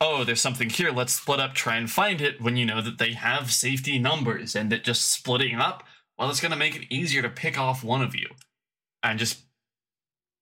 oh, 0.00 0.24
there's 0.24 0.40
something 0.40 0.70
here, 0.70 0.90
let's 0.90 1.14
split 1.14 1.40
up, 1.40 1.54
try 1.54 1.76
and 1.76 1.90
find 1.90 2.20
it 2.20 2.40
when 2.40 2.56
you 2.56 2.66
know 2.66 2.80
that 2.82 2.98
they 2.98 3.12
have 3.12 3.52
safety 3.52 3.98
numbers 3.98 4.54
and 4.54 4.70
that 4.70 4.84
just 4.84 5.10
splitting 5.10 5.56
up, 5.56 5.84
well, 6.18 6.30
it's 6.30 6.40
going 6.40 6.52
to 6.52 6.58
make 6.58 6.76
it 6.76 6.92
easier 6.94 7.22
to 7.22 7.28
pick 7.28 7.58
off 7.58 7.84
one 7.84 8.02
of 8.02 8.14
you. 8.14 8.28
And 9.02 9.18
just 9.18 9.44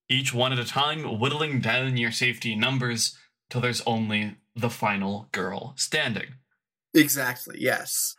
each 0.09 0.33
one 0.33 0.53
at 0.53 0.59
a 0.59 0.65
time, 0.65 1.19
whittling 1.19 1.59
down 1.59 1.97
your 1.97 2.11
safety 2.11 2.55
numbers 2.55 3.17
till 3.49 3.61
there's 3.61 3.81
only 3.85 4.37
the 4.55 4.69
final 4.69 5.27
girl 5.31 5.73
standing. 5.75 6.35
Exactly. 6.93 7.57
Yes. 7.59 8.15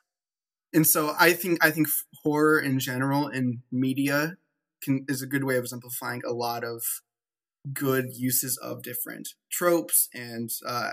And 0.72 0.86
so 0.86 1.14
I 1.18 1.32
think 1.32 1.64
I 1.64 1.70
think 1.70 1.86
horror 2.22 2.58
in 2.58 2.80
general 2.80 3.28
in 3.28 3.62
media 3.70 4.36
can 4.82 5.04
is 5.08 5.22
a 5.22 5.26
good 5.26 5.44
way 5.44 5.56
of 5.56 5.64
exemplifying 5.64 6.22
a 6.26 6.32
lot 6.32 6.64
of 6.64 6.82
good 7.72 8.06
uses 8.14 8.58
of 8.58 8.82
different 8.82 9.28
tropes 9.50 10.08
and 10.12 10.50
uh, 10.66 10.92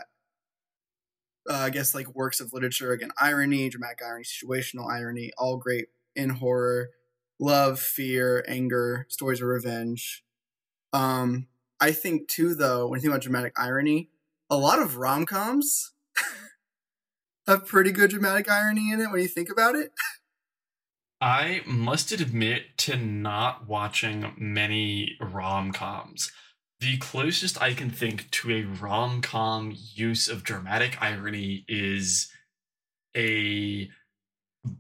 uh, 1.50 1.55
I 1.55 1.69
guess 1.69 1.93
like 1.95 2.13
works 2.15 2.39
of 2.39 2.53
literature 2.53 2.91
again 2.91 3.12
irony 3.19 3.69
dramatic 3.69 4.00
irony 4.05 4.24
situational 4.24 4.89
irony 4.89 5.31
all 5.38 5.57
great 5.57 5.88
in 6.15 6.29
horror 6.29 6.89
love 7.39 7.79
fear 7.79 8.45
anger 8.48 9.07
stories 9.10 9.41
of 9.41 9.48
revenge 9.48 10.24
um 10.93 11.48
I 11.79 11.91
think 11.91 12.27
too 12.27 12.53
though 12.53 12.88
when 12.88 12.98
you 12.98 13.01
think 13.01 13.12
about 13.13 13.24
dramatic 13.24 13.53
irony 13.57 14.10
a 14.50 14.57
lot 14.57 14.79
of 14.79 14.98
rom-coms 14.98 15.93
have 17.48 17.65
pretty 17.65 17.91
good 17.91 18.12
dramatic 18.12 18.50
irony 18.50 18.91
in 18.91 19.01
it 19.01 19.12
when 19.12 19.21
you 19.21 19.27
think 19.27 19.50
about 19.50 19.75
it 19.75 19.91
I 21.21 21.62
must 21.67 22.12
admit 22.12 22.75
to 22.79 22.98
not 22.98 23.67
watching 23.67 24.33
many 24.39 25.17
rom 25.21 25.71
coms. 25.71 26.31
The 26.81 26.97
closest 26.97 27.61
I 27.61 27.75
can 27.75 27.91
think 27.91 28.31
to 28.31 28.51
a 28.51 28.63
rom 28.63 29.21
com 29.21 29.77
use 29.93 30.27
of 30.27 30.43
dramatic 30.43 31.00
irony 31.00 31.63
is 31.67 32.31
a 33.15 33.88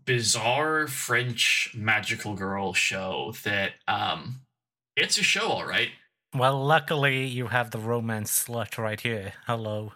bizarre 0.05 0.87
French 0.87 1.71
magical 1.75 2.33
girl 2.33 2.73
show 2.73 3.33
that 3.43 3.73
um 3.87 4.41
it's 4.95 5.19
a 5.19 5.23
show 5.23 5.47
all 5.47 5.65
right. 5.65 5.89
Well, 6.33 6.63
luckily 6.63 7.25
you 7.25 7.47
have 7.47 7.69
the 7.69 7.77
romance 7.77 8.45
slut 8.45 8.79
right 8.79 8.99
here. 8.99 9.33
Hello. 9.45 9.93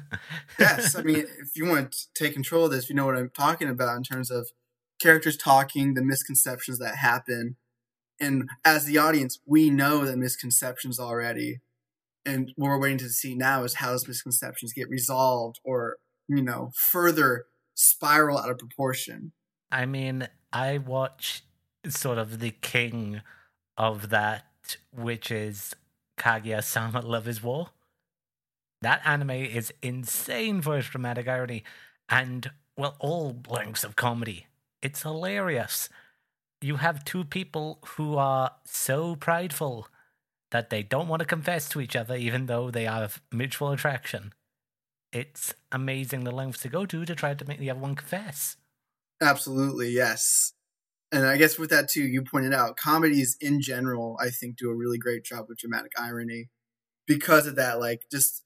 yes, 0.58 0.94
I 0.94 1.02
mean, 1.02 1.26
if 1.40 1.54
you 1.54 1.66
want 1.66 1.92
to 1.92 2.06
take 2.14 2.32
control 2.32 2.64
of 2.66 2.70
this, 2.70 2.88
you 2.88 2.94
know 2.94 3.04
what 3.04 3.16
I'm 3.16 3.30
talking 3.30 3.68
about 3.68 3.96
in 3.98 4.04
terms 4.04 4.30
of 4.30 4.52
characters 5.00 5.36
talking, 5.36 5.94
the 5.94 6.02
misconceptions 6.02 6.78
that 6.78 6.96
happen. 6.96 7.56
And 8.22 8.48
as 8.64 8.84
the 8.84 8.98
audience, 8.98 9.40
we 9.44 9.68
know 9.68 10.06
the 10.06 10.16
misconceptions 10.16 11.00
already. 11.00 11.60
And 12.24 12.52
what 12.54 12.68
we're 12.68 12.80
waiting 12.80 12.98
to 12.98 13.08
see 13.08 13.34
now 13.34 13.64
is 13.64 13.74
how 13.74 13.90
those 13.90 14.06
misconceptions 14.06 14.72
get 14.72 14.88
resolved 14.88 15.58
or, 15.64 15.96
you 16.28 16.40
know, 16.40 16.70
further 16.76 17.46
spiral 17.74 18.38
out 18.38 18.48
of 18.48 18.58
proportion. 18.58 19.32
I 19.72 19.86
mean, 19.86 20.28
I 20.52 20.78
watch 20.78 21.42
sort 21.88 22.18
of 22.18 22.38
the 22.38 22.52
king 22.52 23.22
of 23.76 24.10
that, 24.10 24.76
which 24.92 25.32
is 25.32 25.74
Kaguya 26.16 26.62
Sama 26.62 27.00
Love 27.00 27.26
is 27.26 27.42
War. 27.42 27.70
That 28.82 29.02
anime 29.04 29.30
is 29.30 29.72
insane 29.82 30.62
for 30.62 30.78
its 30.78 30.88
dramatic 30.88 31.26
irony 31.26 31.64
and, 32.08 32.52
well, 32.76 32.94
all 33.00 33.42
lengths 33.48 33.82
of 33.82 33.96
comedy. 33.96 34.46
It's 34.80 35.02
hilarious. 35.02 35.88
You 36.62 36.76
have 36.76 37.04
two 37.04 37.24
people 37.24 37.80
who 37.96 38.16
are 38.16 38.52
so 38.64 39.16
prideful 39.16 39.88
that 40.52 40.70
they 40.70 40.82
don't 40.82 41.08
want 41.08 41.20
to 41.20 41.26
confess 41.26 41.68
to 41.70 41.80
each 41.80 41.96
other, 41.96 42.14
even 42.16 42.46
though 42.46 42.70
they 42.70 42.84
have 42.84 43.20
mutual 43.32 43.72
attraction. 43.72 44.32
It's 45.12 45.54
amazing 45.72 46.24
the 46.24 46.30
lengths 46.30 46.62
to 46.62 46.68
go 46.68 46.86
to 46.86 47.04
to 47.04 47.14
try 47.14 47.34
to 47.34 47.44
make 47.44 47.58
the 47.58 47.70
other 47.70 47.80
one 47.80 47.96
confess. 47.96 48.56
Absolutely, 49.20 49.90
yes. 49.90 50.52
And 51.12 51.26
I 51.26 51.36
guess 51.36 51.58
with 51.58 51.70
that 51.70 51.90
too, 51.90 52.04
you 52.04 52.22
pointed 52.22 52.54
out 52.54 52.76
comedies 52.76 53.36
in 53.40 53.60
general, 53.60 54.18
I 54.20 54.30
think, 54.30 54.56
do 54.56 54.70
a 54.70 54.76
really 54.76 54.98
great 54.98 55.24
job 55.24 55.46
with 55.48 55.58
dramatic 55.58 55.92
irony 55.98 56.50
because 57.06 57.46
of 57.46 57.56
that. 57.56 57.80
Like, 57.80 58.04
just 58.10 58.44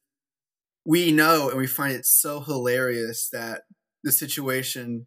we 0.85 1.13
know 1.13 1.49
and 1.51 1.59
we 1.59 1.67
find 1.67 1.95
it 1.95 2.07
so 2.07 2.41
hilarious 2.41 3.29
that 3.31 3.63
the 4.05 4.13
situation 4.13 5.07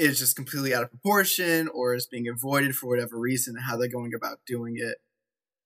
is 0.00 0.18
just 0.18 0.34
completely 0.34 0.74
out 0.74 0.82
of 0.82 0.90
proportion 0.90 1.68
or 1.68 1.94
is 1.94 2.06
being 2.06 2.26
avoided 2.26 2.74
for 2.74 2.88
whatever 2.88 3.18
reason, 3.18 3.56
how 3.56 3.76
they're 3.76 3.88
going 3.88 4.14
about 4.14 4.40
doing 4.46 4.76
it. 4.78 4.96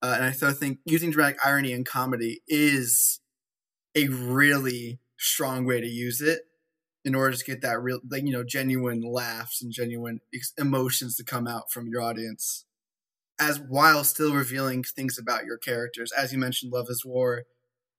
Uh, 0.02 0.14
and 0.16 0.24
I 0.24 0.32
so 0.32 0.50
think 0.50 0.80
using 0.84 1.10
dramatic 1.10 1.38
irony 1.44 1.72
in 1.72 1.84
comedy 1.84 2.42
is 2.48 3.20
a 3.94 4.08
really 4.08 4.98
strong 5.16 5.64
way 5.64 5.80
to 5.80 5.86
use 5.86 6.20
it 6.20 6.42
in 7.04 7.14
order 7.14 7.36
to 7.36 7.44
get 7.44 7.62
that 7.62 7.80
real, 7.80 8.00
like 8.10 8.24
you 8.24 8.32
know, 8.32 8.44
genuine 8.44 9.02
laughs 9.02 9.62
and 9.62 9.72
genuine 9.72 10.20
ex- 10.34 10.52
emotions 10.58 11.16
to 11.16 11.24
come 11.24 11.46
out 11.46 11.70
from 11.70 11.86
your 11.86 12.02
audience, 12.02 12.64
as 13.38 13.60
while 13.60 14.04
still 14.04 14.34
revealing 14.34 14.82
things 14.82 15.18
about 15.18 15.44
your 15.44 15.58
characters. 15.58 16.10
As 16.12 16.32
you 16.32 16.38
mentioned, 16.38 16.72
Love 16.72 16.86
is 16.88 17.04
War. 17.04 17.44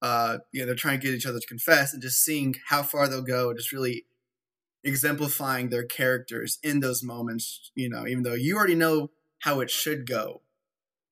Uh, 0.02 0.40
you 0.52 0.60
know, 0.60 0.66
they're 0.66 0.76
trying 0.76 1.00
to 1.00 1.06
get 1.06 1.16
each 1.16 1.26
other 1.26 1.40
to 1.40 1.48
confess, 1.48 1.94
and 1.94 2.02
just 2.02 2.24
seeing 2.24 2.56
how 2.68 2.84
far 2.84 3.08
they'll 3.08 3.22
go, 3.22 3.54
just 3.54 3.72
really 3.72 4.06
exemplifying 4.86 5.70
their 5.70 5.84
characters 5.84 6.60
in 6.64 6.80
those 6.80 7.04
moments, 7.04 7.72
you 7.76 7.90
know, 7.90 8.08
even 8.08 8.24
though 8.24 8.36
you 8.36 8.56
already 8.56 8.76
know 8.76 9.10
how 9.40 9.60
it 9.60 9.70
should 9.70 10.08
go. 10.08 10.42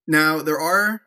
Now, 0.07 0.41
there 0.41 0.59
are 0.59 1.01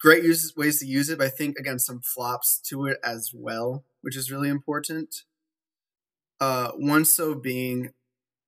great 0.00 0.24
uses, 0.24 0.56
ways 0.56 0.80
to 0.80 0.86
use 0.86 1.08
it, 1.08 1.18
but 1.18 1.28
I 1.28 1.30
think, 1.30 1.56
again, 1.56 1.78
some 1.78 2.00
flops 2.00 2.60
to 2.68 2.86
it 2.86 2.98
as 3.04 3.30
well, 3.32 3.84
which 4.02 4.16
is 4.16 4.30
really 4.30 4.48
important. 4.48 5.22
Uh, 6.40 6.72
one 6.72 7.04
so 7.04 7.34
being, 7.34 7.92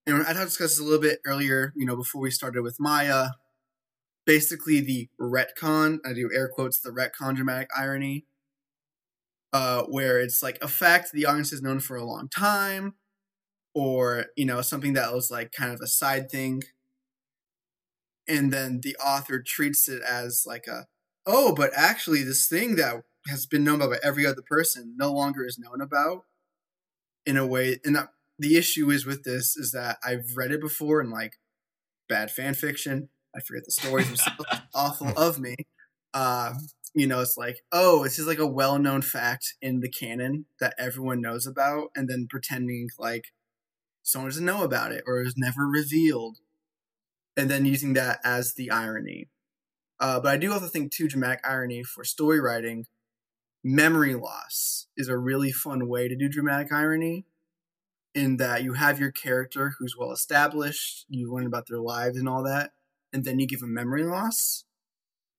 and 0.07 0.27
I 0.27 0.33
discussed 0.33 0.59
this 0.59 0.81
a 0.81 0.85
little 0.85 1.01
bit 1.01 1.21
earlier, 1.25 1.73
you 1.77 1.87
know, 1.87 1.97
before 1.97 2.21
we 2.21 2.31
started 2.31 2.63
with 2.63 2.81
Maya, 2.81 3.29
basically 4.27 4.81
the 4.81 5.09
retcon, 5.21 5.99
I 6.05 6.13
do 6.13 6.31
air 6.35 6.49
quotes, 6.49 6.81
the 6.81 6.91
retcon 6.91 7.37
dramatic 7.37 7.69
irony, 7.77 8.27
uh, 9.53 9.85
where 9.85 10.21
it's 10.21 10.43
like 10.43 10.59
a 10.61 10.69
fact 10.69 11.13
the 11.13 11.27
audience 11.27 11.51
has 11.51 11.63
known 11.63 11.81
for 11.81 11.97
a 11.97 12.05
long 12.05 12.29
time, 12.29 12.95
or 13.77 14.25
you 14.37 14.47
know 14.47 14.63
something 14.63 14.95
that 14.95 15.13
was 15.13 15.31
like 15.31 15.53
kind 15.53 15.71
of 15.71 15.81
a 15.83 15.87
side 15.87 16.31
thing. 16.31 16.63
And 18.27 18.51
then 18.51 18.81
the 18.83 18.97
author 18.97 19.41
treats 19.47 19.87
it 19.89 20.03
as 20.03 20.45
like 20.47 20.67
a 20.67 20.87
oh 21.27 21.55
but 21.55 21.71
actually 21.77 22.23
this 22.23 22.49
thing 22.49 22.77
that 22.77 23.03
has 23.29 23.45
been 23.45 23.65
known 23.65 23.77
about 23.77 23.91
by 23.91 23.99
every 24.03 24.25
other 24.25 24.43
person 24.49 24.95
no 24.97 25.13
longer 25.13 25.45
is 25.45 25.59
known 25.59 25.83
about. 25.83 26.25
In 27.27 27.37
a 27.37 27.47
way 27.47 27.79
and 27.85 27.95
that, 27.97 28.09
the 28.39 28.57
issue 28.57 28.91
is 28.91 29.05
with 29.05 29.25
this 29.25 29.57
is 29.57 29.73
that 29.73 29.99
i've 30.05 30.37
read 30.37 30.53
it 30.53 30.61
before 30.61 31.01
in 31.01 31.11
like 31.11 31.35
bad 32.09 32.31
fan 32.31 32.55
fiction. 32.55 33.11
I 33.37 33.41
forget 33.41 33.67
the 33.67 33.73
stories 33.73 34.07
themselves. 34.07 34.45
Awful 34.75 35.13
of 35.19 35.39
me. 35.39 35.55
Uh, 36.15 36.55
you 36.95 37.07
know 37.07 37.21
it's 37.21 37.37
like 37.37 37.59
oh 37.73 38.05
this 38.05 38.19
is 38.19 38.27
like 38.27 38.39
a 38.39 38.47
well-known 38.47 39.03
fact 39.03 39.55
in 39.61 39.81
the 39.81 39.91
canon 39.91 40.47
that 40.61 40.75
everyone 40.79 41.21
knows 41.21 41.47
about 41.47 41.89
and 41.95 42.09
then 42.09 42.27
pretending 42.31 42.89
like 42.99 43.25
someone 44.07 44.31
doesn't 44.31 44.45
know 44.45 44.63
about 44.63 44.93
it 44.93 45.03
or 45.07 45.21
is 45.21 45.35
never 45.37 45.67
revealed, 45.67 46.39
and 47.37 47.51
then 47.51 47.65
using 47.65 47.95
that 47.95 48.21
as 48.25 48.55
the 48.55 48.71
irony. 48.71 49.29
Uh, 49.99 50.21
but 50.21 50.33
I 50.33 50.37
do 50.37 50.53
also 50.53 50.67
think 50.69 50.93
too 50.93 51.09
dramatic 51.09 51.41
irony 51.45 51.83
for 51.83 52.05
story 52.05 52.39
writing. 52.39 52.87
Memory 53.65 54.15
loss 54.15 54.87
is 54.97 55.09
a 55.09 55.19
really 55.19 55.51
fun 55.51 55.89
way 55.89 56.07
to 56.07 56.15
do 56.15 56.29
dramatic 56.29 56.73
irony, 56.73 57.27
in 58.15 58.37
that 58.37 58.63
you 58.63 58.75
have 58.75 59.01
your 59.01 59.11
character 59.11 59.75
who's 59.79 59.97
well 59.99 60.13
established, 60.13 61.05
you 61.09 61.33
learn 61.33 61.47
about 61.47 61.67
their 61.69 61.81
lives 61.81 62.17
and 62.17 62.29
all 62.29 62.45
that, 62.45 62.71
and 63.13 63.25
then 63.25 63.41
you 63.41 63.47
give 63.47 63.61
them 63.61 63.75
memory 63.75 64.05
loss. 64.05 64.66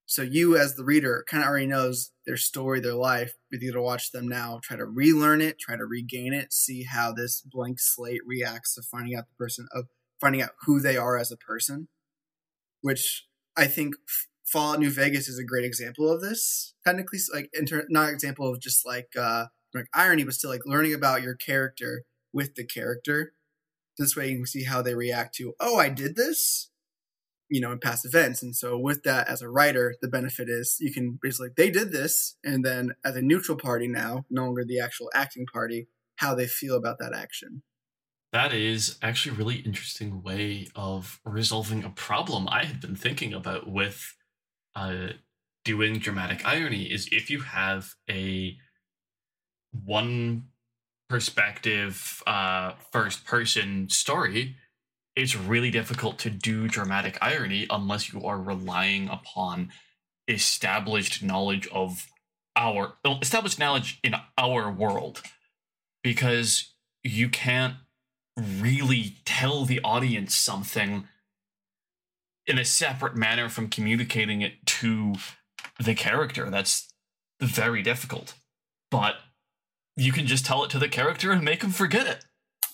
So 0.10 0.22
you, 0.22 0.58
as 0.58 0.76
the 0.76 0.86
reader, 0.86 1.26
kind 1.28 1.44
of 1.44 1.50
already 1.50 1.68
knows 1.68 2.12
their 2.26 2.38
story, 2.38 2.80
their 2.80 2.94
life. 2.94 3.34
You 3.52 3.74
to 3.74 3.82
watch 3.82 4.12
them 4.12 4.26
now, 4.26 4.62
try 4.64 4.78
to 4.78 4.86
relearn 4.86 5.42
it, 5.42 5.60
try 5.60 5.76
to 5.76 5.86
regain 5.86 6.34
it, 6.34 6.54
see 6.54 6.84
how 6.84 7.12
this 7.12 7.42
blank 7.42 7.78
slate 7.82 8.22
reacts 8.26 8.76
to 8.76 8.82
finding 8.82 9.18
out 9.18 9.26
the 9.28 9.36
person 9.36 9.68
of 9.74 9.88
finding 10.22 10.42
out 10.42 10.52
who 10.62 10.80
they 10.80 10.96
are 10.96 11.18
as 11.18 11.30
a 11.30 11.38
person. 11.38 11.90
Which 12.82 13.26
I 13.58 13.66
think 13.66 13.96
Fallout 14.46 14.80
New 14.80 14.92
Vegas 14.92 15.28
is 15.28 15.38
a 15.38 15.44
great 15.44 15.66
example 15.66 16.10
of 16.10 16.22
this. 16.22 16.74
Technically, 16.86 17.20
like 17.34 17.50
inter- 17.54 17.86
not 17.90 18.10
example 18.10 18.50
of 18.50 18.62
just 18.62 18.86
like 18.86 19.10
uh, 19.20 19.48
like 19.74 19.88
irony, 19.94 20.24
but 20.24 20.36
still 20.36 20.50
like 20.50 20.66
learning 20.66 20.94
about 20.94 21.22
your 21.22 21.36
character 21.36 22.04
with 22.32 22.56
the 22.56 22.66
character. 22.66 23.34
This 23.98 24.16
way, 24.16 24.30
you 24.30 24.38
can 24.38 24.46
see 24.46 24.64
how 24.64 24.82
they 24.82 24.96
react 24.96 25.36
to. 25.36 25.54
Oh, 25.60 25.78
I 25.78 25.90
did 25.90 26.16
this 26.16 26.70
you 27.50 27.62
know, 27.62 27.72
in 27.72 27.80
past 27.80 28.06
events. 28.06 28.42
And 28.44 28.56
so 28.56 28.78
with 28.78 29.04
that 29.04 29.28
as 29.28 29.42
a 29.42 29.50
writer, 29.50 29.96
the 30.02 30.08
benefit 30.08 30.50
is 30.50 30.78
you 30.80 30.94
can 30.94 31.18
basically 31.22 31.50
they 31.56 31.70
did 31.70 31.92
this 31.92 32.36
and 32.44 32.64
then 32.64 32.92
as 33.06 33.16
a 33.16 33.22
neutral 33.22 33.58
party 33.58 33.88
now, 33.88 34.26
no 34.30 34.46
longer 34.46 34.64
the 34.66 34.80
actual 34.80 35.10
acting 35.14 35.46
party, 35.46 35.88
how 36.18 36.36
they 36.36 36.48
feel 36.48 36.76
about 36.76 37.00
that 37.00 37.14
action. 37.16 37.64
That 38.34 38.54
is 38.54 38.98
actually 39.02 39.36
a 39.36 39.38
really 39.38 39.56
interesting 39.58 40.22
way 40.22 40.68
of 40.76 41.22
resolving 41.26 41.84
a 41.84 41.90
problem 41.90 42.48
I 42.50 42.66
had 42.66 42.82
been 42.82 42.96
thinking 42.96 43.34
about 43.34 43.70
with 43.70 44.16
uh, 44.76 45.10
doing 45.68 46.00
dramatic 46.00 46.46
irony 46.46 46.84
is 46.84 47.10
if 47.12 47.30
you 47.30 47.42
have 47.42 47.94
a 48.10 48.56
one 49.86 50.44
perspective 51.10 52.24
uh 52.26 52.74
first 52.92 53.26
person 53.26 53.90
story 53.90 54.56
it's 55.18 55.36
really 55.36 55.72
difficult 55.72 56.20
to 56.20 56.30
do 56.30 56.68
dramatic 56.68 57.18
irony 57.22 57.66
unless 57.72 58.14
you 58.14 58.24
are 58.24 58.40
relying 58.40 59.10
upon 59.10 59.72
established 60.28 61.24
knowledge 61.24 61.68
of 61.70 62.06
our 62.56 62.94
established 63.22 63.58
knowledge 63.58 64.00
in 64.04 64.14
our 64.38 64.72
world 64.72 65.24
because 66.04 66.72
you 67.04 67.30
can't 67.30 67.74
really 68.38 69.16
tell 69.26 69.66
the 69.66 69.82
audience 69.84 70.36
something 70.36 71.08
in 72.46 72.60
a 72.60 72.66
separate 72.66 73.16
manner 73.16 73.50
from 73.50 73.70
communicating 73.70 74.42
it 74.42 74.66
to 74.68 75.16
the 75.80 75.96
character. 75.96 76.52
That's 76.52 76.94
very 77.42 77.82
difficult. 77.82 78.36
But 78.92 79.16
you 79.96 80.12
can 80.12 80.28
just 80.28 80.46
tell 80.46 80.64
it 80.64 80.70
to 80.72 80.80
the 80.80 80.88
character 80.88 81.32
and 81.32 81.44
make 81.44 81.62
them 81.62 81.72
forget 81.72 82.22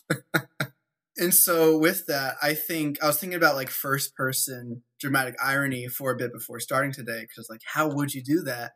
it. 0.09 0.33
and 1.17 1.33
so 1.33 1.77
with 1.77 2.07
that, 2.07 2.35
I 2.41 2.55
think 2.55 3.01
I 3.03 3.07
was 3.07 3.19
thinking 3.19 3.37
about 3.37 3.55
like 3.55 3.69
first 3.69 4.15
person 4.15 4.81
dramatic 4.99 5.35
irony 5.43 5.87
for 5.87 6.11
a 6.11 6.15
bit 6.15 6.33
before 6.33 6.59
starting 6.59 6.91
today 6.91 7.21
because 7.21 7.47
like 7.49 7.61
how 7.73 7.87
would 7.87 8.13
you 8.13 8.23
do 8.23 8.41
that? 8.43 8.71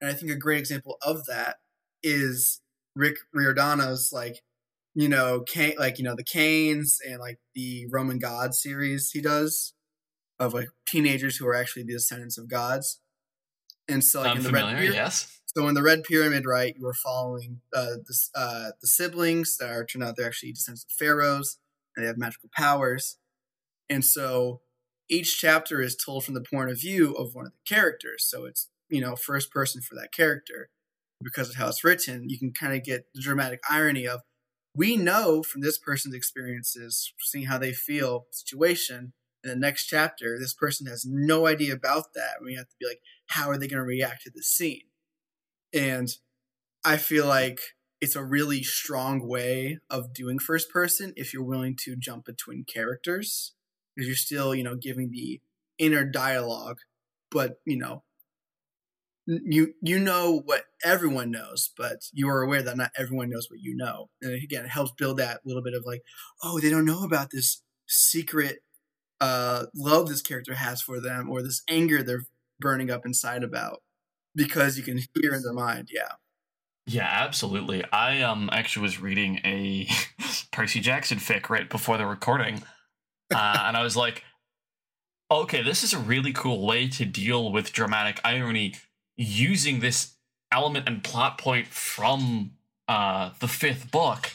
And 0.00 0.10
I 0.10 0.14
think 0.14 0.30
a 0.30 0.36
great 0.36 0.58
example 0.58 0.96
of 1.02 1.26
that 1.26 1.56
is 2.02 2.60
Rick 2.94 3.16
Riordan's 3.34 4.10
like 4.12 4.42
you 4.94 5.08
know, 5.08 5.40
Kane, 5.40 5.74
like 5.78 5.98
you 5.98 6.04
know 6.04 6.14
the 6.14 6.24
Kanes 6.24 6.98
and 7.04 7.18
like 7.18 7.38
the 7.54 7.86
Roman 7.90 8.18
God 8.18 8.54
series 8.54 9.10
he 9.10 9.20
does 9.20 9.72
of 10.38 10.54
like 10.54 10.68
teenagers 10.86 11.36
who 11.36 11.46
are 11.46 11.54
actually 11.54 11.84
the 11.84 11.94
descendants 11.94 12.38
of 12.38 12.48
gods. 12.48 13.00
And 13.88 14.04
so, 14.04 14.20
like 14.20 14.32
I'm 14.32 14.36
in 14.36 14.42
the 14.44 14.48
familiar, 14.50 14.74
Red 14.74 14.80
Pyramid, 14.80 14.94
yes. 14.94 15.40
so 15.46 15.66
in 15.66 15.74
the 15.74 15.82
Red 15.82 16.04
Pyramid, 16.04 16.44
right, 16.46 16.74
you 16.76 16.84
were 16.84 16.94
following 16.94 17.60
uh, 17.74 17.96
the 18.06 18.14
uh, 18.36 18.70
the 18.80 18.86
siblings 18.86 19.56
that 19.56 19.70
are 19.70 19.84
turned 19.84 20.04
out 20.04 20.14
they're 20.16 20.26
actually 20.26 20.52
descendants 20.52 20.84
of 20.84 20.92
pharaohs 20.92 21.58
and 21.96 22.04
they 22.04 22.08
have 22.08 22.18
magical 22.18 22.50
powers. 22.54 23.18
And 23.88 24.04
so 24.04 24.60
each 25.08 25.38
chapter 25.38 25.80
is 25.80 25.96
told 25.96 26.24
from 26.24 26.34
the 26.34 26.40
point 26.40 26.70
of 26.70 26.80
view 26.80 27.12
of 27.14 27.34
one 27.34 27.46
of 27.46 27.52
the 27.52 27.74
characters. 27.74 28.24
So 28.26 28.44
it's 28.44 28.68
you 28.88 29.00
know 29.00 29.16
first 29.16 29.50
person 29.50 29.82
for 29.82 29.94
that 29.96 30.12
character. 30.12 30.70
Because 31.22 31.48
of 31.48 31.54
how 31.54 31.68
it's 31.68 31.84
written, 31.84 32.28
you 32.28 32.36
can 32.36 32.52
kind 32.52 32.74
of 32.74 32.82
get 32.82 33.06
the 33.14 33.20
dramatic 33.20 33.60
irony 33.70 34.08
of 34.08 34.22
we 34.74 34.96
know 34.96 35.44
from 35.44 35.60
this 35.60 35.78
person's 35.78 36.16
experiences, 36.16 37.12
seeing 37.20 37.46
how 37.46 37.58
they 37.58 37.72
feel 37.72 38.26
situation 38.32 39.12
in 39.44 39.50
the 39.50 39.56
next 39.56 39.86
chapter, 39.86 40.38
this 40.38 40.54
person 40.54 40.86
has 40.86 41.04
no 41.04 41.46
idea 41.46 41.74
about 41.74 42.14
that. 42.14 42.36
And 42.38 42.46
we 42.46 42.54
have 42.54 42.68
to 42.68 42.76
be 42.78 42.86
like, 42.86 43.00
how 43.28 43.48
are 43.48 43.58
they 43.58 43.66
going 43.66 43.80
to 43.80 43.86
react 43.86 44.22
to 44.22 44.30
this 44.30 44.48
scene? 44.48 44.82
And 45.72 46.08
I 46.84 46.96
feel 46.96 47.26
like 47.26 47.60
it's 48.02 48.16
a 48.16 48.24
really 48.24 48.64
strong 48.64 49.26
way 49.28 49.80
of 49.90 50.14
doing 50.14 50.40
first 50.40 50.70
person 50.70 51.14
if 51.16 51.34
you're 51.34 51.44
willing 51.44 51.76
to 51.84 51.96
jump 51.96 52.26
between 52.26 52.64
characters 52.64 53.54
because 53.96 54.08
you're 54.08 54.16
still, 54.16 54.54
you 54.54 54.64
know, 54.64 54.76
giving 54.76 55.12
the 55.12 55.40
inner 55.78 56.04
dialogue, 56.04 56.78
but 57.32 57.60
you 57.66 57.78
know, 57.78 58.04
you 59.26 59.74
you 59.80 59.98
know 60.00 60.42
what 60.44 60.64
everyone 60.84 61.30
knows, 61.30 61.70
but 61.76 61.98
you 62.12 62.28
are 62.28 62.42
aware 62.42 62.62
that 62.62 62.76
not 62.76 62.90
everyone 62.96 63.30
knows 63.30 63.48
what 63.50 63.60
you 63.60 63.76
know. 63.76 64.10
And 64.20 64.32
again, 64.42 64.64
it 64.64 64.70
helps 64.70 64.92
build 64.92 65.18
that 65.18 65.40
little 65.44 65.62
bit 65.62 65.74
of 65.74 65.84
like, 65.86 66.02
oh, 66.42 66.58
they 66.60 66.70
don't 66.70 66.84
know 66.84 67.04
about 67.04 67.30
this 67.30 67.62
secret 67.86 68.58
uh, 69.20 69.66
love 69.74 70.08
this 70.08 70.22
character 70.22 70.54
has 70.54 70.82
for 70.82 71.00
them 71.00 71.30
or 71.30 71.42
this 71.42 71.62
anger 71.68 72.02
they're 72.02 72.26
burning 72.60 72.90
up 72.90 73.06
inside 73.06 73.44
about 73.44 73.82
because 74.36 74.78
you 74.78 74.84
can 74.84 74.98
hear 75.14 75.34
in 75.34 75.42
their 75.42 75.54
mind. 75.54 75.88
Yeah. 75.92 76.12
Yeah, 76.92 77.08
absolutely. 77.10 77.82
I 77.90 78.20
um 78.20 78.50
actually 78.52 78.82
was 78.82 79.00
reading 79.00 79.40
a 79.44 79.88
Percy 80.52 80.80
Jackson 80.80 81.16
fic 81.18 81.48
right 81.48 81.68
before 81.68 81.96
the 81.96 82.04
recording, 82.04 82.62
uh, 83.34 83.58
and 83.64 83.78
I 83.78 83.82
was 83.82 83.96
like, 83.96 84.24
"Okay, 85.30 85.62
this 85.62 85.82
is 85.82 85.94
a 85.94 85.98
really 85.98 86.34
cool 86.34 86.66
way 86.66 86.88
to 86.88 87.06
deal 87.06 87.50
with 87.50 87.72
dramatic 87.72 88.20
irony 88.24 88.74
using 89.16 89.80
this 89.80 90.16
element 90.52 90.86
and 90.86 91.02
plot 91.02 91.38
point 91.38 91.68
from 91.68 92.52
uh, 92.88 93.30
the 93.40 93.48
fifth 93.48 93.90
book." 93.90 94.30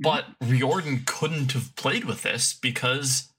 But 0.00 0.26
Riordan 0.42 1.04
couldn't 1.06 1.52
have 1.52 1.74
played 1.76 2.04
with 2.04 2.22
this 2.22 2.52
because 2.52 3.32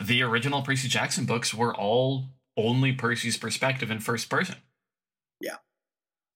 the 0.00 0.22
original 0.22 0.62
Percy 0.62 0.88
Jackson 0.88 1.26
books 1.26 1.52
were 1.52 1.76
all 1.76 2.30
only 2.56 2.92
Percy's 2.92 3.36
perspective 3.36 3.90
in 3.90 4.00
first 4.00 4.30
person. 4.30 4.56
Yeah. 5.40 5.56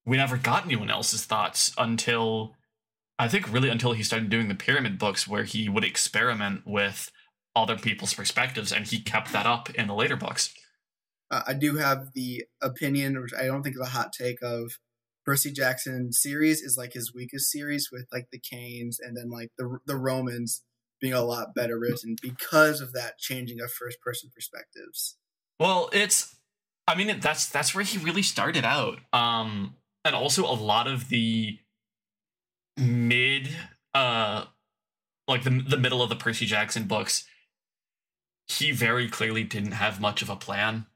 We 0.07 0.17
never 0.17 0.37
got 0.37 0.65
anyone 0.65 0.91
else's 0.91 1.25
thoughts 1.25 1.73
until 1.77 2.55
I 3.19 3.29
think 3.29 3.53
really 3.53 3.69
until 3.69 3.93
he 3.93 4.03
started 4.03 4.31
doing 4.31 4.49
the 4.49 4.55
pyramid 4.55 4.99
books 4.99 5.27
where 5.27 5.45
he 5.45 5.69
would 5.69 5.85
experiment 5.85 6.63
with 6.65 7.11
other 7.55 7.77
people's 7.77 8.15
perspectives 8.15 8.73
and 8.73 8.87
he 8.87 9.01
kept 9.01 9.33
that 9.33 9.47
up 9.47 9.71
in 9.71 9.89
the 9.89 9.95
later 9.95 10.17
books. 10.17 10.55
Uh, 11.31 11.43
I 11.49 11.55
do 11.55 11.77
have 11.77 12.13
the 12.15 12.45
opinion, 12.63 13.21
which 13.21 13.33
I 13.35 13.47
don't 13.47 13.63
think 13.63 13.75
is 13.75 13.81
a 13.81 13.87
hot 13.87 14.13
take, 14.13 14.43
of 14.43 14.79
Percy 15.25 15.51
Jackson 15.51 16.13
series 16.13 16.63
is 16.63 16.77
like 16.77 16.93
his 16.93 17.13
weakest 17.13 17.51
series 17.51 17.89
with 17.91 18.07
like 18.13 18.29
the 18.31 18.39
Kanes 18.39 18.97
and 19.01 19.17
then 19.17 19.29
like 19.29 19.51
the 19.59 19.79
the 19.85 19.97
Romans 19.97 20.63
being 21.01 21.15
a 21.15 21.23
lot 21.23 21.55
better 21.55 21.79
written 21.79 22.17
because 22.23 22.81
of 22.81 22.93
that 22.93 23.19
changing 23.19 23.61
of 23.61 23.73
first 23.73 24.01
person 24.01 24.31
perspectives. 24.33 25.17
Well, 25.59 25.91
it's 25.93 26.37
I 26.87 26.95
mean 26.95 27.19
that's 27.19 27.49
that's 27.49 27.75
where 27.75 27.83
he 27.83 27.99
really 27.99 28.23
started 28.23 28.65
out. 28.65 29.01
Um 29.13 29.75
and 30.07 30.15
also 30.15 30.45
a 30.45 30.55
lot 30.55 30.87
of 30.87 31.09
the 31.09 31.59
mid 32.77 33.51
uh 33.95 34.45
like 35.29 35.43
the 35.43 35.51
the 35.51 35.77
middle 35.77 36.03
of 36.03 36.09
the 36.09 36.17
Percy 36.17 36.47
Jackson 36.47 36.85
books 36.85 37.27
he 38.49 38.71
very 38.71 39.09
clearly 39.09 39.43
didn't 39.43 39.73
have 39.73 40.01
much 40.01 40.23
of 40.23 40.31
a 40.31 40.37
plan 40.37 40.87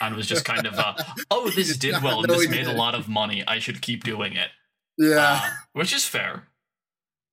and 0.00 0.16
was 0.16 0.26
just 0.26 0.44
kind 0.44 0.66
of 0.66 0.74
uh 0.74 0.94
oh 1.30 1.50
this 1.50 1.76
did 1.76 2.02
well 2.02 2.20
and 2.20 2.30
this 2.30 2.48
made 2.48 2.66
a 2.66 2.72
lot 2.72 2.94
of 2.94 3.08
money 3.08 3.44
I 3.46 3.58
should 3.58 3.82
keep 3.82 4.02
doing 4.02 4.32
it. 4.32 4.48
Yeah. 4.96 5.40
uh, 5.42 5.50
which 5.72 5.92
is 5.92 6.04
fair. 6.06 6.48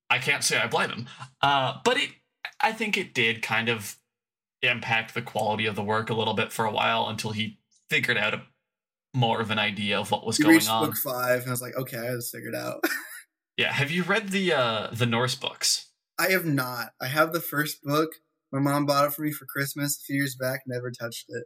I 0.10 0.18
can't 0.18 0.44
say 0.44 0.58
I 0.58 0.68
blame 0.68 0.90
him, 0.90 1.08
uh, 1.42 1.78
but 1.86 1.98
it. 1.98 2.10
I 2.60 2.74
think 2.74 2.98
it 2.98 3.14
did 3.14 3.42
kind 3.42 3.70
of 3.70 3.98
impact 4.62 5.14
the 5.14 5.22
quality 5.22 5.66
of 5.66 5.76
the 5.76 5.84
work 5.84 6.10
a 6.10 6.14
little 6.14 6.34
bit 6.34 6.52
for 6.52 6.66
a 6.66 6.72
while 6.72 7.08
until 7.08 7.32
he 7.32 7.60
figured 7.90 8.18
out 8.18 8.34
a, 8.34 8.42
more 9.14 9.42
of 9.42 9.52
an 9.52 9.60
idea 9.60 10.00
of 10.00 10.12
what 10.12 10.26
was 10.26 10.38
he 10.38 10.44
going 10.44 10.68
on. 10.68 10.86
book 10.86 10.98
five 10.98 11.42
and 11.42 11.48
I 11.48 11.52
was 11.52 11.62
like, 11.62 11.76
okay, 11.76 11.98
I 11.98 12.06
have 12.06 12.16
this 12.16 12.32
figured 12.32 12.56
out. 12.56 12.84
Yeah, 13.58 13.74
have 13.74 13.92
you 13.92 14.04
read 14.04 14.30
the 14.30 14.54
uh, 14.54 14.88
the 14.92 15.06
Norse 15.06 15.36
books? 15.36 15.90
I 16.18 16.30
have 16.30 16.46
not. 16.46 16.94
I 17.00 17.08
have 17.08 17.32
the 17.34 17.42
first 17.42 17.84
book. 17.84 18.10
My 18.52 18.60
mom 18.60 18.86
bought 18.86 19.06
it 19.06 19.14
for 19.14 19.22
me 19.22 19.32
for 19.32 19.46
Christmas 19.46 19.98
a 19.98 20.04
few 20.04 20.16
years 20.16 20.36
back, 20.36 20.62
never 20.66 20.90
touched 20.90 21.26
it. 21.30 21.44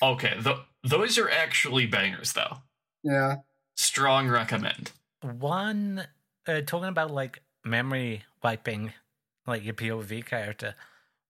Okay, 0.00 0.38
th- 0.42 0.56
those 0.82 1.18
are 1.18 1.28
actually 1.28 1.86
bangers 1.86 2.32
though. 2.32 2.58
Yeah. 3.02 3.36
Strong 3.76 4.28
recommend. 4.28 4.92
One 5.20 6.06
uh, 6.46 6.62
talking 6.62 6.88
about 6.88 7.10
like 7.10 7.42
memory 7.64 8.24
wiping, 8.42 8.92
like 9.46 9.64
your 9.64 9.74
POV 9.74 10.24
character. 10.24 10.74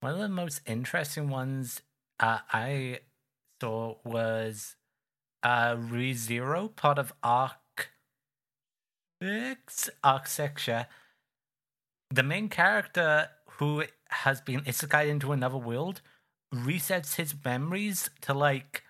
One 0.01 0.13
of 0.13 0.21
the 0.21 0.29
most 0.29 0.61
interesting 0.67 1.31
ones 1.31 1.83
uh, 2.21 2.39
I 2.53 3.01
saw 3.61 3.97
was 4.05 4.77
uh, 5.43 5.77
ReZero, 5.77 6.75
part 6.75 6.99
of 6.99 7.13
Arc 7.23 7.91
Six, 9.23 9.89
Arc 10.03 10.27
Sexture. 10.27 10.87
The 12.11 12.23
main 12.23 12.49
character 12.49 13.31
who 13.59 13.85
has 14.09 14.41
been 14.41 14.61
isekai 14.63 15.09
into 15.09 15.33
another 15.33 15.57
world 15.57 16.03
resets 16.53 17.15
his 17.15 17.35
memories 17.45 18.11
to 18.23 18.35
like 18.35 18.83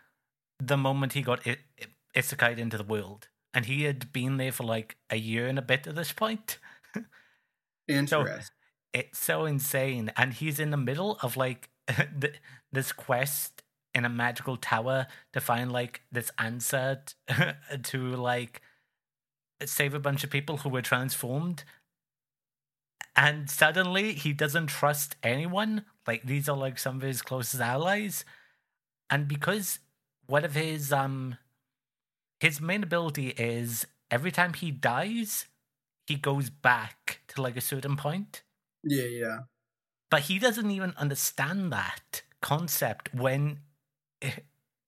the 0.59 0.77
moment 0.77 1.13
he 1.13 1.23
got 1.23 1.47
i- 1.47 1.59
i- 1.81 1.87
isekai 2.21 2.59
into 2.59 2.77
the 2.77 2.85
world 2.85 3.29
and 3.55 3.67
he 3.67 3.83
had 3.85 4.13
been 4.13 4.37
there 4.39 4.53
for 4.53 4.65
like 4.65 4.97
a 5.11 5.17
year 5.17 5.47
and 5.47 5.59
a 5.59 5.63
bit 5.63 5.87
at 5.87 5.95
this 5.95 6.13
point. 6.13 6.59
Interesting. 7.89 8.47
It's 8.93 9.19
so 9.19 9.47
insane, 9.47 10.13
and 10.17 10.35
he's 10.35 10.61
in 10.61 10.71
the 10.71 10.77
middle 10.77 11.19
of 11.23 11.37
like 11.37 11.71
th- 12.21 12.41
this 12.73 12.93
quest 12.93 13.62
in 13.95 14.05
a 14.05 14.09
magical 14.09 14.57
tower 14.57 15.07
to 15.33 15.41
find 15.41 15.73
like 15.73 16.03
this 16.11 16.31
answer 16.39 17.03
t- 17.05 17.35
to 17.83 17.99
like 18.17 18.63
save 19.65 19.95
a 19.95 20.01
bunch 20.01 20.25
of 20.25 20.31
people 20.31 20.59
who 20.59 20.69
were 20.69 20.83
transformed. 20.83 21.65
And 23.15 23.51
suddenly 23.51 24.15
he 24.15 24.33
doesn't 24.33 24.69
trust 24.69 25.17
anyone. 25.23 25.85
Like 26.07 26.23
these 26.25 26.49
are 26.49 26.57
like 26.57 26.79
some 26.79 26.97
of 26.97 27.03
his 27.03 27.23
closest 27.23 27.61
allies. 27.63 28.25
And 29.11 29.29
because 29.29 29.79
one 30.27 30.45
of 30.45 30.55
his 30.55 30.93
um 30.93 31.37
his 32.41 32.61
main 32.61 32.83
ability 32.83 33.29
is 33.31 33.87
every 34.11 34.31
time 34.33 34.55
he 34.55 34.71
dies, 34.71 35.47
he 36.07 36.17
goes 36.17 36.51
back 36.51 37.21
to 37.29 37.43
like 37.43 37.57
a 37.57 37.61
certain 37.61 37.97
point. 37.97 38.43
yeah, 38.85 39.05
yeah. 39.05 39.39
But 40.11 40.23
he 40.23 40.39
doesn't 40.39 40.71
even 40.71 40.95
understand 40.97 41.73
that 41.73 42.23
concept 42.41 43.13
when, 43.15 43.61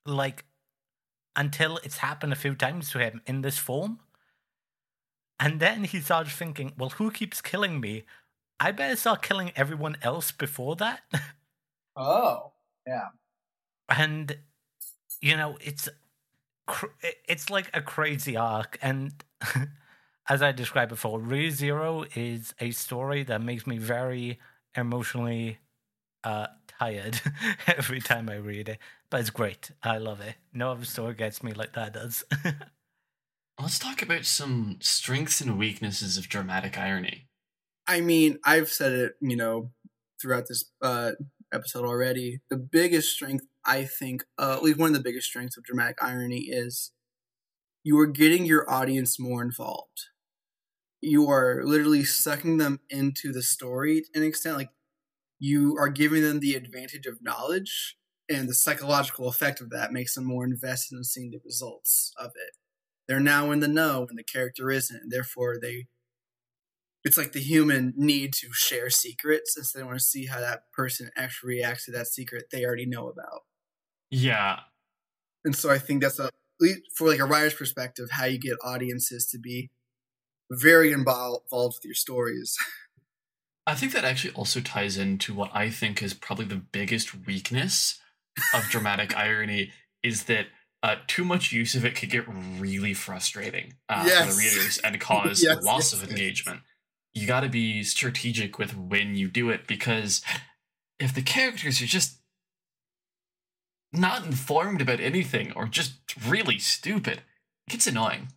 like, 0.07 0.45
until 1.37 1.79
it's 1.79 1.99
happened 1.99 2.33
a 2.33 2.37
few 2.37 2.55
times 2.55 2.91
to 2.93 2.99
him 2.99 3.23
in 3.27 3.43
this 3.43 3.59
form. 3.59 4.01
And 5.41 5.61
then 5.61 5.85
he 5.85 6.01
starts 6.01 6.33
thinking, 6.33 6.73
well, 6.79 6.91
who 6.91 7.11
keeps 7.11 7.41
killing 7.41 7.81
me? 7.81 8.05
I 8.61 8.73
better 8.73 8.97
start 8.97 9.23
killing 9.23 9.53
everyone 9.57 9.97
else 10.03 10.33
before 10.33 10.77
that. 10.77 11.03
Oh, 11.97 12.53
yeah. 12.87 13.09
and 13.89 14.37
you 15.21 15.37
know 15.37 15.57
it's 15.61 15.89
cr- 16.67 16.87
it's 17.29 17.51
like 17.51 17.71
a 17.75 17.83
crazy 17.83 18.37
arc 18.37 18.79
and 18.83 19.13
as 20.29 20.43
i 20.43 20.53
described 20.53 20.91
before 20.91 21.21
re 21.21 21.51
zero 21.51 22.05
is 22.15 22.55
a 22.61 22.71
story 22.73 23.23
that 23.25 23.43
makes 23.43 23.67
me 23.67 23.79
very 23.79 24.39
emotionally 24.77 25.59
uh 26.25 26.49
tired 26.79 27.21
every 27.67 28.01
time 28.01 28.29
i 28.29 28.35
read 28.35 28.69
it 28.69 28.79
but 29.11 29.21
it's 29.21 29.31
great 29.31 29.71
i 29.83 29.97
love 29.99 30.21
it 30.21 30.37
no 30.53 30.73
other 30.73 30.85
story 30.85 31.15
gets 31.15 31.43
me 31.43 31.53
like 31.53 31.73
that 31.73 31.93
does 31.93 32.25
Let's 33.61 33.79
talk 33.79 34.03
about 34.03 34.25
some 34.25 34.79
strengths 34.81 35.41
and 35.41 35.59
weaknesses 35.59 36.19
of 36.19 36.29
dramatic 36.29 36.77
irony. 36.77 37.29
I 37.87 38.01
mean, 38.01 38.39
I've 38.45 38.69
said 38.69 38.93
it, 38.93 39.15
you 39.21 39.37
know, 39.37 39.71
throughout 40.21 40.49
this 40.49 40.73
uh, 40.83 41.13
episode 41.53 41.85
already. 41.85 42.41
The 42.51 42.57
biggest 42.57 43.13
strength, 43.13 43.47
I 43.65 43.85
think, 43.85 44.25
uh, 44.39 44.55
at 44.57 44.63
least 44.63 44.79
one 44.79 44.89
of 44.91 44.95
the 44.95 45.03
biggest 45.03 45.29
strengths 45.29 45.57
of 45.57 45.63
dramatic 45.65 46.03
irony 46.03 46.49
is 46.49 46.93
you 47.85 47.99
are 47.99 48.07
getting 48.07 48.45
your 48.45 48.69
audience 48.69 49.21
more 49.21 49.43
involved. 49.43 50.07
You 51.01 51.29
are 51.29 51.63
literally 51.65 52.03
sucking 52.05 52.57
them 52.57 52.81
into 52.91 53.33
the 53.33 53.43
story 53.43 54.01
to 54.03 54.09
an 54.15 54.25
extent. 54.25 54.57
Like, 54.57 54.71
you 55.39 55.77
are 55.79 55.89
giving 55.89 56.23
them 56.23 56.41
the 56.41 56.55
advantage 56.55 57.07
of 57.07 57.23
knowledge, 57.23 57.97
and 58.29 58.49
the 58.49 58.55
psychological 58.55 59.29
effect 59.29 59.61
of 59.61 59.71
that 59.71 59.93
makes 59.93 60.15
them 60.15 60.25
more 60.25 60.45
invested 60.45 60.97
in 60.97 61.05
seeing 61.05 61.31
the 61.31 61.41
results 61.45 62.13
of 62.19 62.33
it. 62.37 62.57
They're 63.09 63.21
now 63.21 63.51
in 63.51 63.61
the 63.61 63.69
know 63.69 64.07
and 64.09 64.19
the 64.19 64.25
character 64.25 64.71
isn't, 64.71 65.03
and 65.03 65.13
therefore 65.13 65.59
they 65.61 65.89
it's 67.05 67.19
like 67.19 67.33
the 67.33 67.41
human 67.41 67.93
need 67.97 68.33
to 68.33 68.49
share 68.53 68.89
secrets 68.89 69.57
instead 69.57 69.81
they 69.81 69.85
want 69.85 69.99
to 69.99 70.05
see 70.05 70.27
how 70.27 70.41
that 70.41 70.73
person 70.73 71.11
actually 71.17 71.57
reacts 71.57 71.85
to 71.85 71.93
that 71.93 72.07
secret 72.07 72.47
they 72.51 72.65
already 72.65 72.87
know 72.87 73.09
about. 73.09 73.43
Yeah, 74.11 74.61
And 75.45 75.55
so 75.55 75.71
I 75.71 75.79
think 75.79 76.03
that's 76.03 76.19
a 76.19 76.31
for 76.95 77.09
like 77.09 77.21
a 77.21 77.25
writer's 77.25 77.55
perspective, 77.55 78.11
how 78.13 78.25
you 78.27 78.39
get 78.39 78.57
audiences 78.63 79.27
to 79.27 79.39
be 79.39 79.71
very 80.51 80.93
involved 80.93 81.45
with 81.53 81.85
your 81.85 81.95
stories. 81.95 82.57
I 83.67 83.75
think 83.75 83.93
that 83.93 84.05
actually 84.05 84.35
also 84.35 84.61
ties 84.61 84.97
into 84.97 85.33
what 85.35 85.51
I 85.55 85.71
think 85.71 86.03
is 86.03 86.15
probably 86.15 86.45
the 86.45 86.57
biggest 86.57 87.27
weakness 87.27 87.99
of 88.53 88.65
dramatic 88.65 89.17
irony 89.17 89.71
is 90.03 90.25
that 90.25 90.47
uh, 90.83 90.97
too 91.07 91.25
much 91.25 91.51
use 91.51 91.75
of 91.75 91.85
it 91.85 91.95
could 91.97 92.11
get 92.11 92.25
really 92.29 92.93
frustrating 92.93 93.75
uh, 93.89 94.03
for 94.05 94.33
the 94.33 94.39
readers 94.39 94.79
and 94.85 95.01
cause 95.01 95.43
Yes, 95.43 95.65
loss 95.65 95.93
yes, 95.93 95.95
of 95.95 96.01
yes. 96.03 96.11
engagement. 96.11 96.61
You 97.15 97.27
got 97.27 97.41
to 97.41 97.49
be 97.49 97.83
strategic 97.85 98.59
with 98.59 98.77
when 98.77 99.15
you 99.15 99.29
do 99.29 99.49
it 99.49 99.67
because 99.67 100.21
if 100.99 101.15
the 101.15 101.23
characters 101.23 101.81
are 101.81 101.87
just 101.87 102.19
not 103.93 104.27
informed 104.27 104.83
about 104.83 105.01
anything 105.01 105.53
or 105.53 105.67
just 105.67 105.95
really 106.27 106.59
stupid, 106.59 107.23
it 107.67 107.71
gets 107.71 107.87
annoying. 107.87 108.29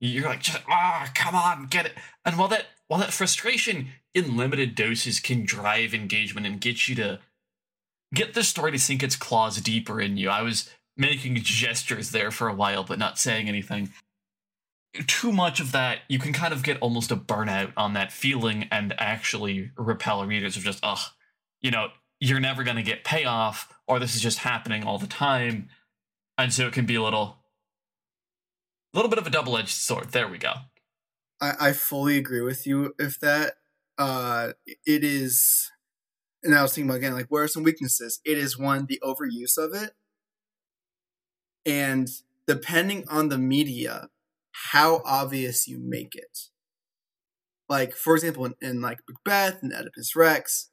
You're 0.00 0.28
like, 0.28 0.42
just 0.42 0.62
ah, 0.68 1.10
come 1.14 1.34
on, 1.34 1.66
get 1.66 1.86
it. 1.86 1.92
And 2.24 2.38
while 2.38 2.48
that 2.48 2.66
while 2.88 3.00
that 3.00 3.12
frustration 3.12 3.88
in 4.12 4.36
limited 4.36 4.74
doses 4.74 5.20
can 5.20 5.44
drive 5.44 5.94
engagement 5.94 6.46
and 6.46 6.60
get 6.60 6.88
you 6.88 6.94
to 6.96 7.20
get 8.14 8.34
the 8.34 8.44
story 8.44 8.72
to 8.72 8.78
sink 8.78 9.02
its 9.02 9.16
claws 9.16 9.60
deeper 9.60 10.00
in 10.00 10.16
you. 10.16 10.30
I 10.30 10.42
was 10.42 10.70
making 10.96 11.36
gestures 11.36 12.10
there 12.10 12.30
for 12.30 12.48
a 12.48 12.54
while, 12.54 12.84
but 12.84 12.98
not 12.98 13.18
saying 13.18 13.48
anything. 13.48 13.90
Too 15.06 15.32
much 15.32 15.58
of 15.58 15.72
that, 15.72 16.00
you 16.08 16.20
can 16.20 16.32
kind 16.32 16.52
of 16.52 16.62
get 16.62 16.78
almost 16.80 17.10
a 17.10 17.16
burnout 17.16 17.72
on 17.76 17.94
that 17.94 18.12
feeling 18.12 18.68
and 18.70 18.94
actually 18.98 19.72
repel 19.76 20.24
readers 20.24 20.56
of 20.56 20.62
just, 20.62 20.78
ugh, 20.84 21.00
you 21.60 21.72
know, 21.72 21.88
you're 22.20 22.40
never 22.40 22.62
going 22.62 22.76
to 22.76 22.82
get 22.82 23.02
payoff, 23.02 23.74
or 23.88 23.98
this 23.98 24.14
is 24.14 24.20
just 24.20 24.38
happening 24.38 24.84
all 24.84 24.98
the 24.98 25.08
time. 25.08 25.68
And 26.38 26.52
so 26.52 26.68
it 26.68 26.72
can 26.72 26.86
be 26.86 26.94
a 26.94 27.02
little, 27.02 27.38
little 28.96 29.08
bit 29.08 29.18
of 29.18 29.26
a 29.26 29.30
double 29.30 29.56
edged 29.56 29.68
sword. 29.70 30.10
There 30.10 30.28
we 30.28 30.38
go. 30.38 30.52
I, 31.40 31.54
I 31.60 31.72
fully 31.72 32.16
agree 32.16 32.40
with 32.40 32.66
you. 32.66 32.94
If 32.98 33.20
that, 33.20 33.54
uh, 33.98 34.52
it 34.66 35.04
is, 35.04 35.70
and 36.42 36.54
I 36.54 36.62
was 36.62 36.74
thinking 36.74 36.90
about 36.90 36.98
again, 36.98 37.14
like, 37.14 37.26
where 37.28 37.44
are 37.44 37.48
some 37.48 37.62
weaknesses? 37.62 38.20
It 38.24 38.38
is 38.38 38.58
one, 38.58 38.86
the 38.86 39.00
overuse 39.02 39.58
of 39.58 39.74
it. 39.74 39.92
And 41.66 42.08
depending 42.46 43.04
on 43.08 43.28
the 43.28 43.38
media, 43.38 44.08
how 44.70 45.02
obvious 45.04 45.66
you 45.66 45.78
make 45.80 46.14
it. 46.14 46.50
Like, 47.68 47.94
for 47.94 48.14
example, 48.14 48.44
in, 48.44 48.54
in 48.60 48.80
like 48.80 48.98
Macbeth 49.08 49.62
and 49.62 49.72
Oedipus 49.72 50.14
Rex, 50.14 50.70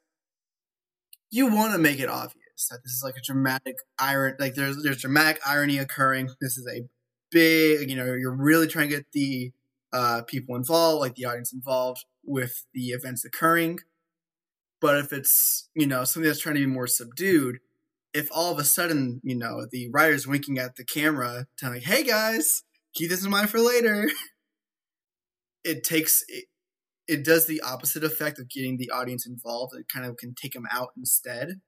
you 1.32 1.48
want 1.48 1.72
to 1.74 1.80
make 1.80 2.00
it 2.00 2.10
obvious 2.10 2.68
that 2.70 2.80
this 2.84 2.92
is 2.92 3.02
like 3.04 3.16
a 3.16 3.22
dramatic 3.26 3.78
iron, 3.98 4.36
like 4.40 4.56
there's 4.56 4.84
there's 4.84 5.02
dramatic 5.02 5.42
irony 5.48 5.78
occurring. 5.78 6.30
This 6.42 6.58
is 6.58 6.68
a 6.68 6.84
big, 7.32 7.90
you 7.90 7.96
know, 7.96 8.06
you're 8.14 8.36
really 8.36 8.68
trying 8.68 8.90
to 8.90 8.96
get 8.96 9.06
the 9.14 9.52
uh, 9.94 10.22
people 10.28 10.56
involved, 10.56 11.00
like 11.00 11.16
the 11.16 11.26
audience 11.26 11.54
involved 11.54 12.06
with 12.24 12.66
the 12.74 12.90
events 12.90 13.26
occurring. 13.26 13.80
But 14.80 14.98
if 14.98 15.14
it's, 15.14 15.70
you 15.76 15.86
know, 15.86 16.04
something 16.04 16.28
that's 16.28 16.40
trying 16.40 16.56
to 16.56 16.62
be 16.62 16.68
more 16.68 16.88
subdued, 16.88 17.60
if 18.14 18.30
all 18.32 18.52
of 18.52 18.60
a 18.60 18.64
sudden, 18.64 19.22
you 19.24 19.36
know, 19.36 19.66
the 19.70 19.90
writer's 19.92 20.28
winking 20.28 20.58
at 20.58 20.76
the 20.76 20.84
camera, 20.84 21.46
telling 21.58 21.76
like, 21.76 21.84
hey 21.84 22.04
guys, 22.04 22.64
keep 22.94 23.10
this 23.10 23.24
in 23.24 23.32
mind 23.32 23.50
for 23.50 23.60
later, 23.60 24.10
it 25.64 25.84
takes, 25.84 26.24
it, 26.28 26.46
it 27.08 27.24
does 27.24 27.46
the 27.46 27.62
opposite 27.62 28.04
effect 28.04 28.40
of 28.40 28.50
getting 28.50 28.78
the 28.78 28.90
audience 28.90 29.26
involved. 29.26 29.76
It 29.76 29.88
kind 29.88 30.06
of 30.06 30.18
can 30.18 30.34
take 30.34 30.54
them 30.54 30.68
out 30.72 30.90
instead. 30.98 31.62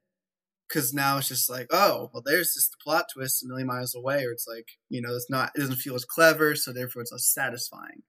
Because 0.68 0.94
now 0.94 1.18
it's 1.18 1.28
just 1.28 1.50
like, 1.50 1.66
oh, 1.70 2.10
well, 2.12 2.22
there's 2.24 2.54
just 2.54 2.70
the 2.70 2.78
plot 2.82 3.06
twist 3.12 3.44
a 3.44 3.46
million 3.46 3.66
miles 3.66 3.94
away, 3.94 4.24
or 4.24 4.32
it's 4.32 4.46
like, 4.48 4.66
you 4.88 5.00
know, 5.00 5.14
it's 5.14 5.30
not, 5.30 5.50
it 5.54 5.60
doesn't 5.60 5.76
feel 5.76 5.94
as 5.94 6.04
clever, 6.04 6.54
so 6.54 6.72
therefore 6.72 7.02
it's 7.02 7.12
less 7.12 7.26
satisfying. 7.26 8.02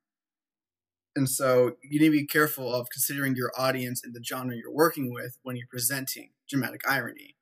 And 1.15 1.29
so 1.29 1.73
you 1.81 1.99
need 1.99 2.07
to 2.07 2.11
be 2.11 2.25
careful 2.25 2.73
of 2.73 2.87
considering 2.91 3.35
your 3.35 3.51
audience 3.57 4.03
and 4.03 4.13
the 4.13 4.23
genre 4.23 4.55
you're 4.55 4.73
working 4.73 5.13
with 5.13 5.37
when 5.43 5.55
you're 5.55 5.67
presenting 5.69 6.31
dramatic 6.49 6.81
irony. 6.87 7.35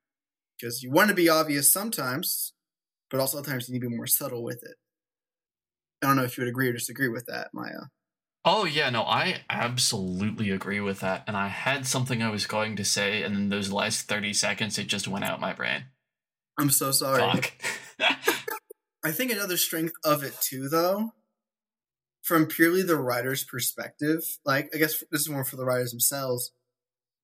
Because 0.60 0.84
you 0.84 0.91
want 0.91 1.10
to 1.10 1.15
be 1.15 1.30
obvious 1.30 1.71
sometimes, 1.71 2.54
but 3.10 3.19
also 3.19 3.39
other 3.39 3.49
times 3.49 3.67
you 3.67 3.73
need 3.73 3.82
to 3.82 3.89
be 3.89 3.95
more 3.95 4.08
subtle 4.08 4.43
with 4.43 4.63
it. 4.63 4.76
I 6.02 6.08
don't 6.08 6.15
know 6.15 6.23
if 6.23 6.38
you 6.38 6.43
would 6.43 6.49
agree 6.49 6.69
or 6.69 6.73
disagree 6.73 7.08
with 7.08 7.26
that, 7.28 7.49
Maya. 7.54 7.88
Oh 8.46 8.66
yeah, 8.66 8.90
no, 8.90 9.04
I 9.04 9.42
absolutely 9.50 10.50
agree 10.50 10.82
with 10.82 11.00
that. 11.00 11.24
And 11.28 11.38
I 11.38 11.48
had 11.48 11.88
something 11.88 12.22
I 12.22 12.30
was 12.30 12.46
going 12.46 12.76
to 12.76 12.84
say, 12.84 13.24
and 13.24 13.36
then 13.36 13.50
those 13.50 13.72
last 13.72 14.08
thirty 14.08 14.34
seconds, 14.34 14.78
it 14.78 14.88
just 14.88 15.08
went 15.08 15.24
out 15.24 15.40
my 15.40 15.54
brain. 15.54 15.86
I'm 16.58 16.70
so 16.70 16.92
sorry. 16.92 17.22
I 19.06 19.12
think 19.12 19.32
another 19.32 19.58
strength 19.58 19.94
of 20.04 20.24
it 20.24 20.36
too, 20.42 20.68
though, 20.68 21.12
from 22.22 22.46
purely 22.46 22.84
the 22.84 22.98
writer's 22.98 23.46
perspective, 23.46 24.24
like 24.46 24.70
I 24.74 24.78
guess 24.78 25.04
this 25.10 25.22
is 25.22 25.30
more 25.30 25.46
for 25.46 25.56
the 25.56 25.66
writers 25.66 25.92
themselves. 25.92 26.52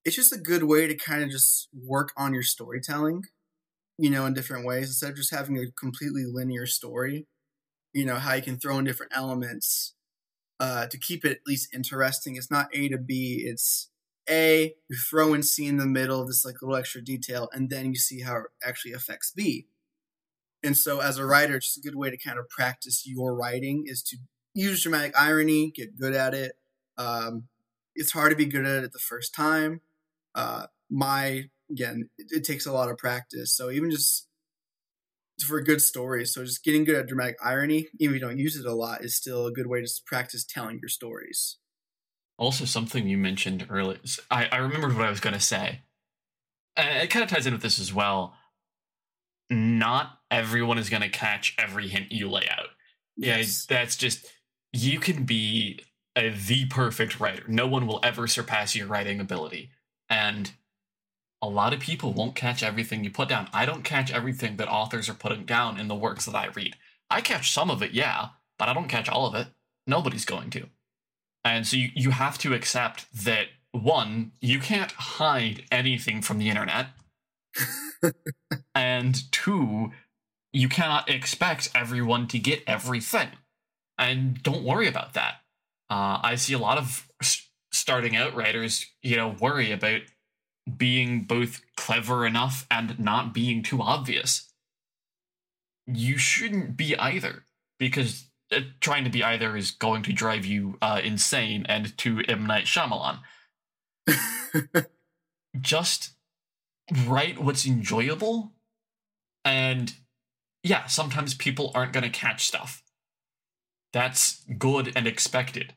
It's 0.06 0.16
just 0.16 0.34
a 0.34 0.40
good 0.40 0.64
way 0.64 0.88
to 0.88 0.96
kind 0.96 1.22
of 1.22 1.30
just 1.30 1.68
work 1.74 2.14
on 2.16 2.34
your 2.34 2.44
storytelling, 2.44 3.24
you 3.98 4.10
know, 4.10 4.26
in 4.26 4.34
different 4.34 4.66
ways 4.66 4.88
instead 4.88 5.12
of 5.12 5.18
just 5.18 5.34
having 5.34 5.58
a 5.58 5.72
completely 5.72 6.24
linear 6.26 6.66
story. 6.66 7.28
You 7.94 8.06
know 8.06 8.16
how 8.16 8.36
you 8.36 8.42
can 8.42 8.58
throw 8.58 8.78
in 8.78 8.86
different 8.86 9.12
elements 9.16 9.96
uh, 10.60 10.88
to 10.88 10.98
keep 10.98 11.26
it 11.26 11.32
at 11.32 11.48
least 11.48 11.74
interesting. 11.74 12.36
It's 12.36 12.52
not 12.52 12.70
A 12.74 12.90
to 12.90 12.98
B. 12.98 13.44
It's 13.46 13.90
A. 14.30 14.76
You 14.90 14.98
throw 14.98 15.34
in 15.34 15.44
C 15.44 15.68
in 15.68 15.78
the 15.78 15.86
middle, 15.86 16.26
this 16.26 16.46
like 16.46 16.62
little 16.62 16.76
extra 16.76 17.02
detail, 17.02 17.50
and 17.54 17.70
then 17.70 17.88
you 17.88 17.96
see 17.96 18.22
how 18.22 18.38
it 18.38 18.44
actually 18.64 18.94
affects 18.94 19.32
B. 19.32 19.68
And 20.62 20.76
so, 20.76 21.00
as 21.00 21.18
a 21.18 21.26
writer, 21.26 21.56
it's 21.56 21.68
just 21.68 21.78
a 21.78 21.82
good 21.82 21.96
way 21.96 22.10
to 22.10 22.18
kind 22.18 22.38
of 22.38 22.50
practice 22.50 23.08
your 23.08 23.34
writing 23.34 23.86
is 23.88 24.04
to 24.04 24.18
use 24.54 24.84
dramatic 24.84 25.14
irony, 25.18 25.72
get 25.72 25.98
good 25.98 26.14
at 26.14 26.34
it. 26.34 26.54
Um, 26.98 27.48
it's 27.96 28.12
hard 28.12 28.32
to 28.32 28.36
be 28.36 28.46
good 28.46 28.66
at 28.66 28.84
it 28.84 28.92
the 28.92 29.00
first 29.00 29.34
time. 29.34 29.82
Uh, 30.36 30.66
my 30.90 31.50
again, 31.70 32.10
it, 32.18 32.28
it 32.32 32.44
takes 32.44 32.66
a 32.66 32.74
lot 32.74 32.90
of 32.90 32.98
practice. 32.98 33.54
So 33.54 33.70
even 33.72 33.92
just 33.92 34.28
for 35.46 35.62
good 35.62 35.82
stories, 35.82 36.34
so 36.34 36.44
just 36.44 36.64
getting 36.64 36.84
good 36.84 36.96
at 36.96 37.08
dramatic 37.08 37.38
irony, 37.44 37.88
even 38.00 38.16
if 38.16 38.22
you 38.22 38.28
don't 38.28 38.38
use 38.38 38.56
it 38.56 38.66
a 38.66 38.74
lot, 38.74 39.04
is 39.04 39.16
still 39.16 39.46
a 39.46 39.52
good 39.52 39.68
way 39.68 39.82
to 39.82 39.90
practice 40.06 40.46
telling 40.46 40.80
your 40.80 40.90
stories. 40.90 41.58
also, 42.40 42.64
something 42.66 43.08
you 43.08 43.18
mentioned 43.18 43.68
earlier. 43.70 44.00
I, 44.32 44.48
I 44.52 44.58
remembered 44.58 44.96
what 44.96 45.06
I 45.06 45.10
was 45.10 45.20
going 45.20 45.34
to 45.34 45.42
say. 45.42 45.82
And 46.78 47.04
it 47.04 47.10
kind 47.10 47.24
of 47.24 47.30
ties 47.30 47.46
in 47.46 47.54
with 47.54 47.62
this 47.62 47.80
as 47.80 47.94
well. 47.94 48.34
Not 49.50 50.20
everyone 50.32 50.78
is 50.78 50.90
going 50.90 51.02
to 51.02 51.10
catch 51.10 51.56
every 51.60 51.90
hint 51.90 52.12
you 52.12 52.30
lay 52.30 52.48
out. 52.50 52.68
Yeah, 53.18 53.44
that's 53.68 53.98
just 53.98 54.26
you 54.72 55.00
can 55.00 55.26
be 55.26 55.82
a, 56.16 56.30
the 56.30 56.68
perfect 56.68 57.20
writer. 57.20 57.44
No 57.50 57.68
one 57.68 57.86
will 57.86 58.00
ever 58.04 58.28
surpass 58.28 58.76
your 58.76 58.88
writing 58.88 59.20
ability, 59.20 59.72
and 60.10 60.52
a 61.42 61.48
lot 61.48 61.74
of 61.74 61.80
people 61.80 62.14
won't 62.14 62.36
catch 62.36 62.64
everything 62.64 63.04
you 63.04 63.12
put 63.12 63.30
down. 63.30 63.50
I 63.54 63.66
don't 63.66 63.84
catch 63.84 64.12
everything 64.12 64.58
that 64.58 64.68
authors 64.68 65.10
are 65.10 65.14
putting 65.14 65.46
down 65.46 65.80
in 65.80 65.88
the 65.88 65.96
works 65.96 66.26
that 66.26 66.36
I 66.36 66.48
read. 66.48 66.76
I 67.10 67.22
catch 67.22 67.52
some 67.52 67.70
of 67.70 67.82
it, 67.82 67.92
yeah, 67.92 68.30
but 68.58 68.68
I 68.68 68.74
don't 68.74 68.90
catch 68.90 69.10
all 69.10 69.26
of 69.26 69.36
it. 69.36 69.48
Nobody's 69.88 70.26
going 70.26 70.50
to. 70.52 70.68
And 71.44 71.66
so 71.66 71.78
you, 71.78 71.90
you 71.96 72.12
have 72.12 72.38
to 72.40 72.54
accept 72.54 73.08
that 73.26 73.48
one, 73.72 74.34
you 74.42 74.60
can't 74.60 74.92
hide 74.92 75.64
anything 75.72 76.22
from 76.22 76.40
the 76.40 76.50
internet. 76.50 76.88
and 78.76 79.32
two, 79.32 79.92
you 80.52 80.68
cannot 80.68 81.10
expect 81.10 81.70
everyone 81.74 82.28
to 82.28 82.40
get 82.40 82.64
everything. 82.68 83.30
And 83.98 84.42
don't 84.44 84.64
worry 84.64 84.88
about 84.88 85.14
that. 85.14 85.36
Uh, 85.90 86.20
I 86.22 86.36
see 86.36 86.54
a 86.54 86.60
lot 86.60 86.78
of 86.78 87.08
starting 87.72 88.16
out 88.16 88.36
writers, 88.36 88.86
you 89.02 89.16
know, 89.16 89.36
worry 89.40 89.72
about 89.72 90.02
being 90.78 91.24
both 91.24 91.62
clever 91.76 92.26
enough 92.26 92.66
and 92.70 93.00
not 93.00 93.34
being 93.34 93.64
too 93.64 93.82
obvious. 93.82 94.52
You 95.88 96.18
shouldn't 96.18 96.78
be 96.78 96.96
either, 96.98 97.46
because 97.80 98.30
uh, 98.52 98.62
trying 98.80 99.04
to 99.04 99.10
be 99.10 99.24
either 99.24 99.56
is 99.56 99.72
going 99.72 100.04
to 100.04 100.14
drive 100.14 100.46
you 100.46 100.78
uh, 100.82 101.02
insane 101.04 101.66
and 101.68 101.98
to 102.00 102.22
M. 102.28 102.46
Night 102.46 102.66
Shyamalan. 102.66 103.20
Just 105.62 106.12
write 107.06 107.40
what's 107.40 107.66
enjoyable, 107.66 108.54
and 109.44 109.94
yeah, 110.64 110.86
sometimes 110.86 111.34
people 111.34 111.72
aren't 111.74 111.94
going 111.94 112.04
to 112.04 112.10
catch 112.10 112.48
stuff. 112.48 112.84
That's 113.94 114.44
good 114.58 114.92
and 114.96 115.08
expected. 115.08 115.74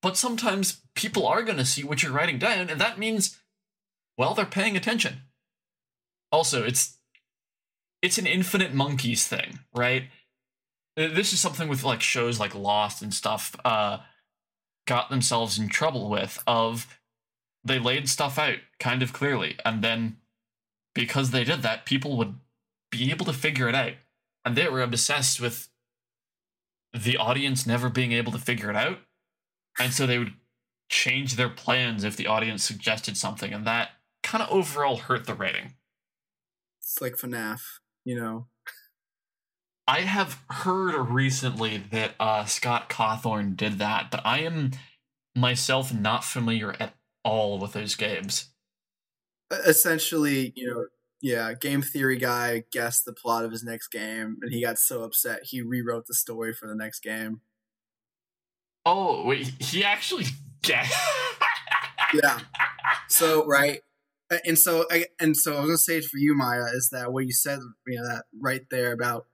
But 0.00 0.16
sometimes 0.16 0.82
people 0.94 1.26
are 1.26 1.42
going 1.42 1.58
to 1.58 1.64
see 1.64 1.82
what 1.82 2.02
you're 2.02 2.12
writing 2.12 2.38
down, 2.38 2.70
and 2.70 2.80
that 2.80 2.98
means, 2.98 3.38
well, 4.18 4.34
they're 4.34 4.44
paying 4.44 4.76
attention. 4.76 5.22
Also, 6.30 6.64
it's 6.64 6.98
it's 8.02 8.18
an 8.18 8.26
infinite 8.26 8.74
monkeys 8.74 9.26
thing, 9.26 9.60
right? 9.74 10.04
This 10.96 11.32
is 11.32 11.40
something 11.40 11.68
with 11.68 11.84
like 11.84 12.02
shows 12.02 12.38
like 12.38 12.54
Lost 12.54 13.02
and 13.02 13.14
stuff 13.14 13.56
uh, 13.64 13.98
got 14.86 15.08
themselves 15.08 15.58
in 15.58 15.68
trouble 15.68 16.10
with 16.10 16.42
of 16.46 16.98
they 17.64 17.78
laid 17.78 18.08
stuff 18.08 18.38
out 18.38 18.58
kind 18.78 19.02
of 19.02 19.12
clearly, 19.12 19.56
and 19.64 19.82
then 19.82 20.18
because 20.94 21.30
they 21.30 21.44
did 21.44 21.62
that, 21.62 21.86
people 21.86 22.18
would 22.18 22.34
be 22.90 23.10
able 23.10 23.24
to 23.24 23.32
figure 23.32 23.68
it 23.68 23.74
out, 23.74 23.94
and 24.44 24.56
they 24.56 24.68
were 24.68 24.82
obsessed 24.82 25.40
with 25.40 25.68
the 26.92 27.16
audience 27.16 27.66
never 27.66 27.88
being 27.88 28.12
able 28.12 28.32
to 28.32 28.38
figure 28.38 28.70
it 28.70 28.76
out 28.76 28.98
and 29.78 29.92
so 29.92 30.06
they 30.06 30.18
would 30.18 30.34
change 30.88 31.36
their 31.36 31.48
plans 31.48 32.04
if 32.04 32.16
the 32.16 32.26
audience 32.26 32.64
suggested 32.64 33.16
something, 33.16 33.52
and 33.52 33.66
that 33.66 33.90
kind 34.28 34.42
of 34.42 34.50
overall 34.50 34.98
hurt 34.98 35.26
the 35.26 35.34
rating. 35.34 35.74
It's 36.80 37.00
like 37.00 37.16
FNAF, 37.16 37.60
you 38.04 38.14
know. 38.14 38.46
I 39.86 40.00
have 40.00 40.42
heard 40.50 40.94
recently 41.08 41.78
that 41.90 42.14
uh, 42.20 42.44
Scott 42.44 42.90
Cawthon 42.90 43.56
did 43.56 43.78
that, 43.78 44.10
but 44.10 44.20
I 44.26 44.40
am 44.40 44.72
myself 45.34 45.94
not 45.94 46.24
familiar 46.24 46.74
at 46.78 46.94
all 47.24 47.58
with 47.58 47.72
those 47.72 47.94
games. 47.94 48.50
Essentially, 49.50 50.52
you 50.54 50.70
know, 50.70 50.84
yeah, 51.22 51.54
game 51.54 51.80
theory 51.80 52.18
guy 52.18 52.64
guessed 52.70 53.06
the 53.06 53.14
plot 53.14 53.46
of 53.46 53.50
his 53.50 53.64
next 53.64 53.88
game, 53.88 54.36
and 54.42 54.52
he 54.52 54.62
got 54.62 54.78
so 54.78 55.04
upset 55.04 55.40
he 55.44 55.62
rewrote 55.62 56.06
the 56.06 56.12
story 56.12 56.52
for 56.52 56.68
the 56.68 56.74
next 56.74 57.00
game. 57.00 57.40
Oh 58.84 59.24
wait, 59.24 59.54
he 59.58 59.82
actually 59.84 60.26
guessed. 60.62 60.94
yeah. 62.12 62.40
So 63.08 63.46
right, 63.46 63.80
and 64.44 64.58
so 64.58 64.86
I 64.90 65.06
and 65.20 65.36
so 65.36 65.56
I 65.56 65.60
was 65.60 65.66
gonna 65.66 65.78
say 65.78 66.00
for 66.00 66.18
you, 66.18 66.36
Maya, 66.36 66.64
is 66.72 66.90
that 66.90 67.12
what 67.12 67.26
you 67.26 67.32
said, 67.32 67.60
you 67.86 67.96
know, 67.98 68.06
that 68.06 68.24
right 68.40 68.62
there 68.70 68.92
about 68.92 69.26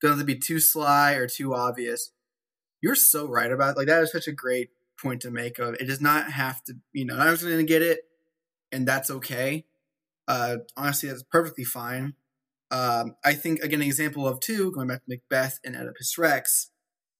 don't 0.00 0.12
have 0.12 0.20
to 0.20 0.24
be 0.24 0.38
too 0.38 0.58
sly 0.60 1.12
or 1.12 1.26
too 1.26 1.54
obvious. 1.54 2.10
You're 2.82 2.94
so 2.94 3.26
right 3.28 3.50
about 3.52 3.72
it. 3.72 3.76
like 3.76 3.86
that 3.88 4.02
is 4.02 4.12
such 4.12 4.26
a 4.26 4.32
great 4.32 4.70
point 5.00 5.22
to 5.22 5.30
make 5.30 5.58
of 5.58 5.74
it 5.74 5.86
does 5.86 6.00
not 6.00 6.30
have 6.32 6.62
to 6.64 6.74
you 6.92 7.04
know 7.04 7.16
I 7.16 7.30
was 7.30 7.42
gonna 7.42 7.62
get 7.62 7.82
it 7.82 8.00
and 8.72 8.86
that's 8.86 9.10
okay. 9.10 9.66
Uh 10.28 10.58
honestly 10.76 11.08
that's 11.08 11.22
perfectly 11.22 11.64
fine. 11.64 12.14
Um 12.70 13.16
I 13.24 13.34
think 13.34 13.60
again 13.60 13.80
an 13.82 13.86
example 13.86 14.26
of 14.26 14.40
two, 14.40 14.72
going 14.72 14.88
back 14.88 15.04
to 15.04 15.08
Macbeth 15.08 15.60
and 15.64 15.76
Oedipus 15.76 16.18
Rex, 16.18 16.70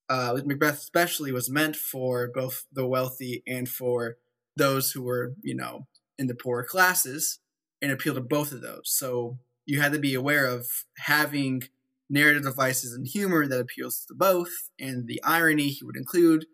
uh, 0.09 0.37
Macbeth 0.45 0.79
especially 0.79 1.31
was 1.33 1.49
meant 1.49 1.77
for 1.77 2.29
both 2.35 2.67
the 2.73 2.87
wealthy 2.87 3.43
and 3.47 3.69
for 3.69 4.17
those 4.57 4.91
who 4.91 5.03
were, 5.03 5.35
you 5.43 5.55
know, 5.55 5.87
in 6.21 6.29
the 6.29 6.35
poorer 6.35 6.63
classes 6.63 7.41
and 7.83 7.91
appeal 7.91 8.15
to 8.15 8.21
both 8.21 8.53
of 8.53 8.61
those. 8.61 8.83
So 8.85 9.39
you 9.65 9.81
had 9.81 9.93
to 9.93 9.99
be 9.99 10.15
aware 10.15 10.47
of 10.47 10.67
having 10.99 11.63
narrative 12.11 12.43
devices 12.43 12.93
and 12.93 13.07
humor 13.07 13.47
that 13.47 13.61
appeals 13.61 14.05
to 14.09 14.15
both, 14.15 14.69
and 14.79 15.09
the 15.09 15.23
irony 15.25 15.69
he 15.69 15.85
would 15.85 15.97
include, 15.97 16.45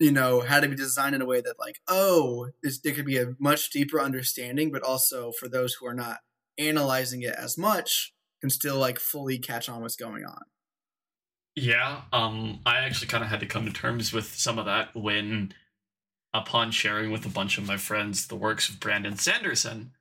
you 0.00 0.10
know, 0.10 0.40
had 0.40 0.64
to 0.64 0.68
be 0.68 0.74
designed 0.74 1.14
in 1.14 1.22
a 1.22 1.26
way 1.26 1.40
that, 1.40 1.58
like, 1.58 1.80
oh, 1.86 2.48
there 2.82 2.94
could 2.94 3.06
be 3.06 3.18
a 3.18 3.34
much 3.38 3.70
deeper 3.70 4.00
understanding, 4.00 4.72
but 4.72 4.82
also 4.82 5.32
for 5.38 5.48
those 5.48 5.74
who 5.74 5.86
are 5.86 5.94
not 5.94 6.18
analyzing 6.58 7.22
it 7.22 7.34
as 7.34 7.56
much, 7.56 8.12
can 8.40 8.50
still 8.50 8.78
like 8.78 8.98
fully 8.98 9.38
catch 9.38 9.68
on 9.68 9.82
what's 9.82 9.96
going 9.96 10.24
on. 10.24 10.42
Yeah, 11.54 12.02
um, 12.12 12.60
I 12.66 12.78
actually 12.78 13.08
kind 13.08 13.24
of 13.24 13.30
had 13.30 13.40
to 13.40 13.46
come 13.46 13.64
to 13.66 13.72
terms 13.72 14.12
with 14.12 14.34
some 14.34 14.58
of 14.58 14.66
that 14.66 14.94
when, 14.94 15.54
upon 16.36 16.70
sharing 16.70 17.10
with 17.10 17.24
a 17.24 17.30
bunch 17.30 17.58
of 17.58 17.66
my 17.66 17.76
friends 17.76 18.26
the 18.26 18.36
works 18.36 18.68
of 18.68 18.78
Brandon 18.78 19.16
Sanderson, 19.16 19.92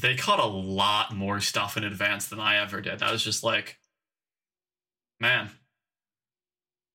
they 0.00 0.16
caught 0.16 0.40
a 0.40 0.46
lot 0.46 1.14
more 1.14 1.40
stuff 1.40 1.76
in 1.76 1.84
advance 1.84 2.26
than 2.26 2.40
I 2.40 2.56
ever 2.62 2.80
did. 2.80 3.02
I 3.02 3.12
was 3.12 3.22
just 3.22 3.44
like, 3.44 3.78
man, 5.20 5.50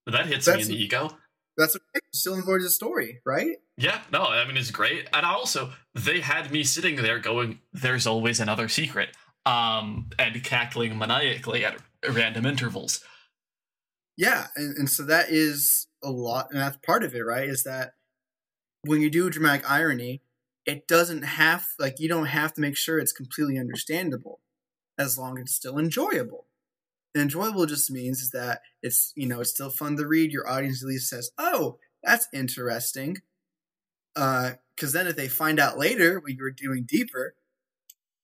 that 0.06 0.26
hits 0.26 0.46
that's, 0.46 0.56
me 0.56 0.62
in 0.62 0.68
the 0.68 0.82
ego. 0.82 1.10
That's 1.56 1.76
okay. 1.76 2.00
Still 2.12 2.34
enjoyed 2.34 2.62
the 2.62 2.70
story, 2.70 3.20
right? 3.24 3.56
Yeah, 3.76 4.00
no, 4.12 4.22
I 4.24 4.46
mean 4.46 4.56
it's 4.56 4.70
great, 4.70 5.08
and 5.12 5.26
also 5.26 5.72
they 5.94 6.20
had 6.20 6.50
me 6.50 6.62
sitting 6.64 6.96
there 6.96 7.18
going, 7.18 7.60
"There's 7.72 8.06
always 8.06 8.38
another 8.38 8.68
secret," 8.68 9.16
um, 9.44 10.10
and 10.18 10.42
cackling 10.44 10.96
maniacally 10.98 11.64
at 11.64 11.78
random 12.08 12.46
intervals. 12.46 13.04
Yeah, 14.16 14.46
and, 14.56 14.76
and 14.76 14.90
so 14.90 15.04
that 15.04 15.30
is 15.30 15.87
a 16.02 16.10
lot, 16.10 16.48
and 16.50 16.60
that's 16.60 16.76
part 16.78 17.02
of 17.02 17.14
it, 17.14 17.20
right? 17.20 17.48
Is 17.48 17.64
that 17.64 17.92
when 18.82 19.00
you 19.00 19.10
do 19.10 19.30
dramatic 19.30 19.68
irony, 19.68 20.22
it 20.66 20.86
doesn't 20.86 21.22
have 21.22 21.66
like 21.78 21.98
you 21.98 22.08
don't 22.08 22.26
have 22.26 22.52
to 22.54 22.60
make 22.60 22.76
sure 22.76 22.98
it's 22.98 23.12
completely 23.12 23.58
understandable, 23.58 24.40
as 24.98 25.18
long 25.18 25.38
as 25.38 25.44
it's 25.44 25.54
still 25.54 25.78
enjoyable. 25.78 26.46
And 27.14 27.22
enjoyable 27.22 27.66
just 27.66 27.90
means 27.90 28.20
is 28.20 28.30
that 28.30 28.60
it's 28.82 29.12
you 29.16 29.26
know 29.26 29.40
it's 29.40 29.50
still 29.50 29.70
fun 29.70 29.96
to 29.96 30.06
read. 30.06 30.32
Your 30.32 30.48
audience 30.48 30.82
at 30.82 30.88
least 30.88 31.08
says, 31.08 31.30
"Oh, 31.38 31.78
that's 32.02 32.28
interesting," 32.32 33.18
because 34.14 34.54
uh, 34.82 34.92
then 34.92 35.06
if 35.06 35.16
they 35.16 35.28
find 35.28 35.58
out 35.58 35.78
later 35.78 36.20
what 36.20 36.32
you 36.32 36.42
were 36.42 36.50
doing 36.50 36.84
deeper, 36.84 37.34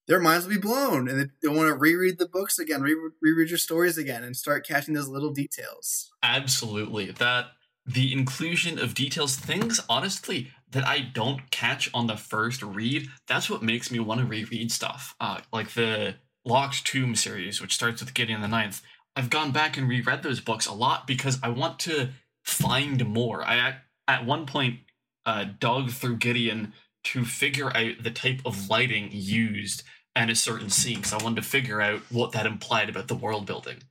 their 0.07 0.21
minds 0.21 0.47
will 0.47 0.55
be 0.55 0.61
blown 0.61 1.09
and 1.09 1.31
they 1.43 1.49
want 1.49 1.69
to 1.69 1.75
reread 1.75 2.19
the 2.19 2.29
books 2.29 2.59
again, 2.59 2.83
re- 2.83 3.11
reread 3.23 3.49
your 3.49 3.59
stories 3.59 3.97
again, 3.97 4.23
and 4.23 4.37
start 4.37 4.67
catching 4.67 4.95
those 4.95 5.09
little 5.09 5.33
details. 5.33 6.13
Absolutely. 6.23 7.11
That 7.13 7.47
the 7.87 8.13
inclusion 8.13 8.79
of 8.79 8.95
details, 8.95 9.37
things 9.37 9.81
honestly 9.89 10.51
that 10.71 10.87
I 10.87 11.01
don't 11.01 11.51
catch 11.51 11.91
on 11.93 12.07
the 12.07 12.17
first 12.17 12.63
read, 12.63 13.09
that's 13.27 13.51
what 13.51 13.63
makes 13.63 13.91
me 13.91 14.01
want 14.01 14.21
to 14.21 14.27
reread 14.27 14.73
stuff. 14.73 15.15
Uh, 15.21 15.41
like 15.53 15.75
the 15.75 16.17
Locked 16.45 16.87
Tomb 16.87 17.15
series, 17.15 17.61
which 17.61 17.75
starts 17.75 18.01
with 18.01 18.15
Gideon 18.15 18.41
the 18.41 18.49
Ninth. 18.49 18.83
I've 19.17 19.31
gone 19.31 19.53
back 19.53 19.77
and 19.77 19.89
reread 19.89 20.23
those 20.23 20.41
books 20.41 20.67
a 20.67 20.73
lot 20.73 21.07
because 21.07 21.39
I 21.43 21.49
want 21.49 21.79
to 21.81 22.11
find 22.43 23.07
more. 23.07 23.45
I 23.45 23.77
at 24.09 24.27
one 24.27 24.47
point 24.47 24.81
uh, 25.25 25.47
dug 25.59 25.91
through 25.91 26.17
Gideon 26.17 26.73
to 27.05 27.25
figure 27.25 27.75
out 27.77 28.03
the 28.03 28.11
type 28.11 28.41
of 28.45 28.69
lighting 28.69 29.09
used 29.13 29.83
in 30.17 30.31
a 30.31 30.35
certain 30.35 30.71
scene 30.71 30.97
because 30.97 31.13
I 31.13 31.23
wanted 31.23 31.43
to 31.43 31.49
figure 31.49 31.81
out 31.81 32.01
what 32.11 32.33
that 32.33 32.47
implied 32.47 32.89
about 32.89 33.09
the 33.09 33.15
world 33.15 33.47
building. 33.47 33.83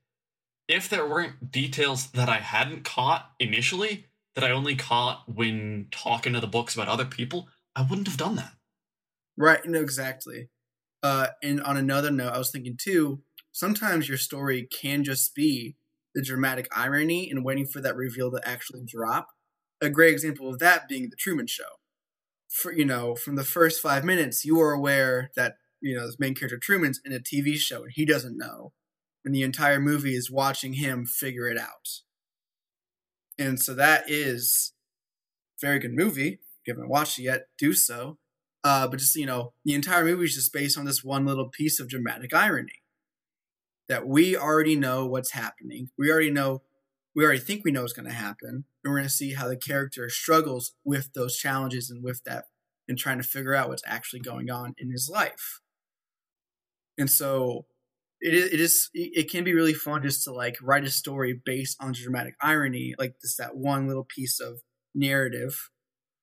If 0.68 0.90
there 0.90 1.08
weren't 1.08 1.52
details 1.52 2.08
that 2.12 2.30
I 2.30 2.38
hadn't 2.38 2.84
caught 2.84 3.32
initially, 3.40 4.08
that 4.36 4.44
I 4.44 4.52
only 4.52 4.76
caught 4.76 5.24
when 5.28 5.88
talking 5.92 6.34
to 6.34 6.40
the 6.40 6.48
books 6.48 6.74
about 6.74 6.88
other 6.88 7.06
people, 7.06 7.50
I 7.76 7.82
wouldn't 7.84 8.08
have 8.08 8.18
done 8.18 8.36
that. 8.36 8.54
Right, 9.38 9.66
no, 9.66 9.82
exactly. 9.82 10.50
Uh, 11.02 11.28
and 11.44 11.62
on 11.62 11.76
another 11.76 12.12
note, 12.12 12.34
I 12.34 12.38
was 12.38 12.52
thinking 12.52 12.78
too, 12.82 13.22
sometimes 13.52 14.08
your 14.08 14.18
story 14.18 14.68
can 14.82 15.04
just 15.04 15.36
be 15.36 15.76
the 16.16 16.22
dramatic 16.22 16.68
irony 16.76 17.30
and 17.30 17.44
waiting 17.44 17.66
for 17.66 17.82
that 17.82 17.96
reveal 17.96 18.32
to 18.32 18.42
actually 18.48 18.84
drop. 18.86 19.28
A 19.82 19.90
great 19.90 20.14
example 20.14 20.50
of 20.50 20.60
that 20.60 20.88
being 20.88 21.10
the 21.10 21.16
Truman 21.18 21.48
Show 21.48 21.64
for 22.54 22.72
you 22.72 22.86
know 22.86 23.16
from 23.16 23.36
the 23.36 23.44
first 23.44 23.82
five 23.82 24.04
minutes 24.04 24.46
you 24.46 24.62
are 24.62 24.74
aware 24.74 25.32
that 25.36 25.56
you 25.82 25.96
know 25.96 26.06
this 26.06 26.20
main 26.20 26.36
character 26.36 26.60
Truman's 26.62 27.02
in 27.04 27.12
a 27.12 27.20
TV 27.20 27.56
show 27.56 27.84
and 27.84 27.92
he 27.94 28.06
doesn't 28.06 28.38
know, 28.38 28.72
and 29.26 29.34
the 29.34 29.44
entire 29.44 29.80
movie 29.80 30.16
is 30.16 30.32
watching 30.32 30.74
him 30.74 31.06
figure 31.06 31.48
it 31.48 31.58
out. 31.58 32.02
And 33.40 33.60
so 33.60 33.74
that 33.76 34.10
is 34.10 34.74
very 35.62 35.80
good 35.80 35.94
movie. 35.96 36.34
If 36.34 36.68
you 36.68 36.74
haven't 36.74 36.90
watched 36.90 37.20
it 37.20 37.24
yet, 37.24 37.48
do 37.58 37.74
so. 37.74 38.18
Uh, 38.64 38.88
but 38.88 39.00
just 39.00 39.16
you 39.16 39.26
know, 39.26 39.54
the 39.66 39.74
entire 39.74 40.06
movie 40.06 40.26
is 40.26 40.36
just 40.36 40.54
based 40.54 40.78
on 40.78 40.86
this 40.86 41.04
one 41.04 41.26
little 41.26 41.50
piece 41.50 41.80
of 41.80 41.90
dramatic 41.90 42.34
irony. 42.34 42.82
that 43.88 44.08
we 44.08 44.36
already 44.36 44.76
know 44.76 45.06
what's 45.06 45.32
happening. 45.32 45.90
We 45.98 46.12
already 46.12 46.32
know, 46.32 46.62
we 47.16 47.24
already 47.24 47.40
think 47.40 47.64
we 47.64 47.72
know 47.72 47.82
what's 47.82 47.94
going 47.94 48.08
to 48.08 48.14
happen. 48.16 48.66
And 48.84 48.92
we're 48.92 48.98
going 48.98 49.04
to 49.04 49.10
see 49.14 49.34
how 49.34 49.48
the 49.48 49.58
character 49.58 50.10
struggles 50.10 50.74
with 50.84 51.14
those 51.14 51.38
challenges 51.38 51.90
and 51.90 52.04
with 52.04 52.24
that 52.26 52.46
and 52.88 52.98
trying 52.98 53.18
to 53.18 53.24
figure 53.28 53.54
out 53.56 53.70
what's 53.70 53.84
actually 53.86 54.20
going 54.22 54.50
on 54.50 54.74
in 54.78 54.92
his 54.92 55.10
life. 55.12 55.62
And 56.98 57.10
so 57.10 57.66
it 58.24 58.34
is, 58.34 58.54
it 58.54 58.60
is, 58.60 58.90
it 58.94 59.30
can 59.30 59.44
be 59.44 59.54
really 59.54 59.74
fun 59.74 60.02
just 60.02 60.24
to 60.24 60.32
like 60.32 60.56
write 60.62 60.86
a 60.86 60.90
story 60.90 61.40
based 61.46 61.78
on 61.82 61.92
dramatic 61.92 62.36
irony, 62.42 62.96
like 62.98 63.16
just 63.22 63.38
that 63.38 63.56
one 63.56 63.88
little 63.88 64.06
piece 64.06 64.40
of 64.40 64.62
narrative, 64.96 65.70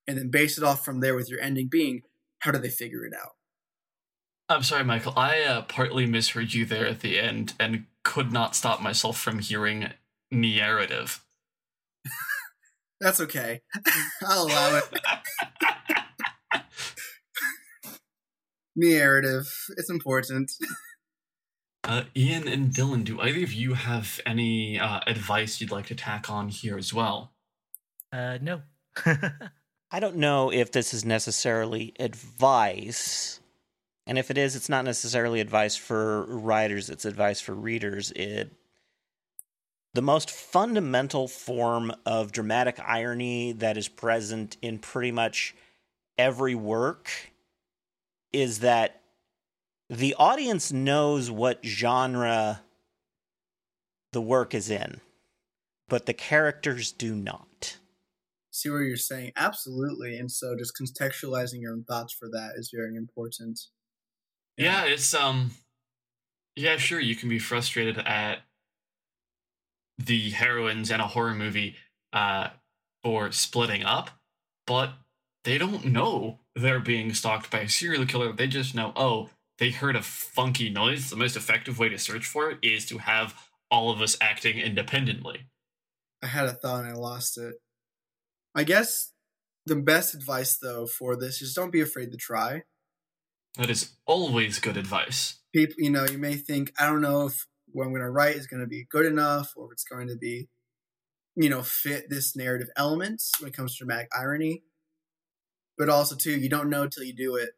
and 0.06 0.16
then 0.16 0.30
base 0.30 0.56
it 0.56 0.64
off 0.64 0.82
from 0.84 1.00
there 1.00 1.14
with 1.14 1.28
your 1.28 1.40
ending 1.40 1.68
being 1.70 2.02
how 2.40 2.50
do 2.50 2.58
they 2.58 2.70
figure 2.70 3.04
it 3.04 3.12
out? 3.14 3.32
I'm 4.48 4.62
sorry, 4.62 4.82
Michael. 4.82 5.12
I 5.16 5.42
uh, 5.42 5.62
partly 5.62 6.06
misheard 6.06 6.54
you 6.54 6.64
there 6.64 6.86
at 6.86 7.00
the 7.00 7.20
end 7.20 7.52
and 7.60 7.84
could 8.02 8.32
not 8.32 8.56
stop 8.56 8.80
myself 8.80 9.18
from 9.20 9.38
hearing 9.38 9.90
narrative. 10.30 11.22
That's 13.00 13.20
okay. 13.20 13.60
I'll 14.26 14.46
allow 14.46 14.76
it. 14.78 14.84
narrative. 18.74 19.46
It's 19.76 19.90
important. 19.90 20.50
Uh, 21.84 22.02
Ian 22.14 22.46
and 22.46 22.72
Dylan, 22.72 23.04
do 23.04 23.20
either 23.20 23.42
of 23.42 23.52
you 23.52 23.74
have 23.74 24.20
any 24.26 24.78
uh, 24.78 25.00
advice 25.06 25.60
you'd 25.60 25.70
like 25.70 25.86
to 25.86 25.94
tack 25.94 26.30
on 26.30 26.48
here 26.48 26.76
as 26.76 26.92
well? 26.92 27.32
Uh, 28.12 28.38
no. 28.40 28.62
I 29.90 29.98
don't 29.98 30.16
know 30.16 30.52
if 30.52 30.72
this 30.72 30.92
is 30.92 31.04
necessarily 31.04 31.94
advice. 31.98 33.40
And 34.06 34.18
if 34.18 34.30
it 34.30 34.38
is, 34.38 34.56
it's 34.56 34.68
not 34.68 34.84
necessarily 34.84 35.40
advice 35.40 35.76
for 35.76 36.24
writers, 36.26 36.90
it's 36.90 37.04
advice 37.04 37.40
for 37.40 37.54
readers. 37.54 38.10
It 38.12 38.52
the 39.92 40.02
most 40.02 40.30
fundamental 40.30 41.26
form 41.26 41.92
of 42.06 42.30
dramatic 42.30 42.78
irony 42.84 43.52
that 43.52 43.76
is 43.76 43.88
present 43.88 44.56
in 44.62 44.78
pretty 44.78 45.10
much 45.10 45.54
every 46.16 46.54
work 46.54 47.10
is 48.32 48.60
that 48.60 48.99
the 49.90 50.14
audience 50.14 50.70
knows 50.70 51.32
what 51.32 51.64
genre 51.64 52.62
the 54.12 54.20
work 54.20 54.54
is 54.54 54.70
in, 54.70 55.00
but 55.88 56.06
the 56.06 56.14
characters 56.14 56.92
do 56.92 57.14
not. 57.14 57.78
See 58.52 58.70
what 58.70 58.78
you're 58.78 58.96
saying? 58.96 59.32
Absolutely. 59.36 60.16
And 60.16 60.30
so 60.30 60.56
just 60.56 60.78
contextualizing 60.80 61.60
your 61.60 61.72
own 61.72 61.84
thoughts 61.84 62.12
for 62.12 62.28
that 62.28 62.52
is 62.56 62.70
very 62.72 62.96
important. 62.96 63.58
Yeah, 64.56 64.84
it's 64.84 65.12
um 65.12 65.50
yeah, 66.54 66.76
sure, 66.76 67.00
you 67.00 67.16
can 67.16 67.28
be 67.28 67.38
frustrated 67.38 67.98
at 67.98 68.40
the 69.98 70.30
heroines 70.30 70.90
in 70.90 71.00
a 71.00 71.06
horror 71.06 71.34
movie 71.34 71.76
uh 72.12 72.50
for 73.02 73.32
splitting 73.32 73.82
up, 73.82 74.10
but 74.66 74.92
they 75.44 75.58
don't 75.58 75.86
know 75.86 76.38
they're 76.54 76.80
being 76.80 77.12
stalked 77.12 77.50
by 77.50 77.60
a 77.60 77.68
serial 77.68 78.06
killer. 78.06 78.32
They 78.32 78.46
just 78.46 78.74
know, 78.74 78.92
oh, 78.94 79.30
they 79.60 79.70
heard 79.70 79.94
a 79.94 80.02
funky 80.02 80.70
noise. 80.70 81.10
The 81.10 81.16
most 81.16 81.36
effective 81.36 81.78
way 81.78 81.90
to 81.90 81.98
search 81.98 82.26
for 82.26 82.50
it 82.50 82.58
is 82.62 82.86
to 82.86 82.98
have 82.98 83.34
all 83.70 83.90
of 83.90 84.00
us 84.00 84.16
acting 84.20 84.58
independently. 84.58 85.46
I 86.22 86.26
had 86.26 86.46
a 86.46 86.52
thought 86.52 86.84
and 86.84 86.88
I 86.88 86.94
lost 86.94 87.38
it. 87.38 87.54
I 88.54 88.64
guess 88.64 89.12
the 89.66 89.76
best 89.76 90.14
advice 90.14 90.56
though 90.58 90.86
for 90.86 91.14
this 91.14 91.42
is 91.42 91.54
don't 91.54 91.70
be 91.70 91.82
afraid 91.82 92.10
to 92.10 92.16
try. 92.16 92.62
That 93.58 93.70
is 93.70 93.92
always 94.06 94.58
good 94.58 94.78
advice. 94.78 95.38
People, 95.54 95.76
you 95.78 95.90
know, 95.90 96.06
you 96.06 96.18
may 96.18 96.34
think 96.34 96.72
I 96.78 96.86
don't 96.86 97.02
know 97.02 97.26
if 97.26 97.46
what 97.72 97.84
I'm 97.84 97.90
going 97.90 98.02
to 98.02 98.10
write 98.10 98.36
is 98.36 98.46
going 98.46 98.60
to 98.60 98.66
be 98.66 98.86
good 98.90 99.06
enough 99.06 99.52
or 99.56 99.66
if 99.66 99.72
it's 99.72 99.84
going 99.84 100.08
to 100.08 100.16
be, 100.16 100.48
you 101.36 101.50
know, 101.50 101.62
fit 101.62 102.08
this 102.08 102.34
narrative 102.34 102.68
elements 102.76 103.32
when 103.38 103.48
it 103.48 103.56
comes 103.56 103.76
to 103.76 103.84
dramatic 103.84 104.08
irony. 104.16 104.62
But 105.76 105.90
also 105.90 106.16
too, 106.16 106.38
you 106.38 106.48
don't 106.48 106.70
know 106.70 106.86
till 106.86 107.04
you 107.04 107.14
do 107.14 107.36
it, 107.36 107.50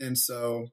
and 0.00 0.18
so 0.18 0.68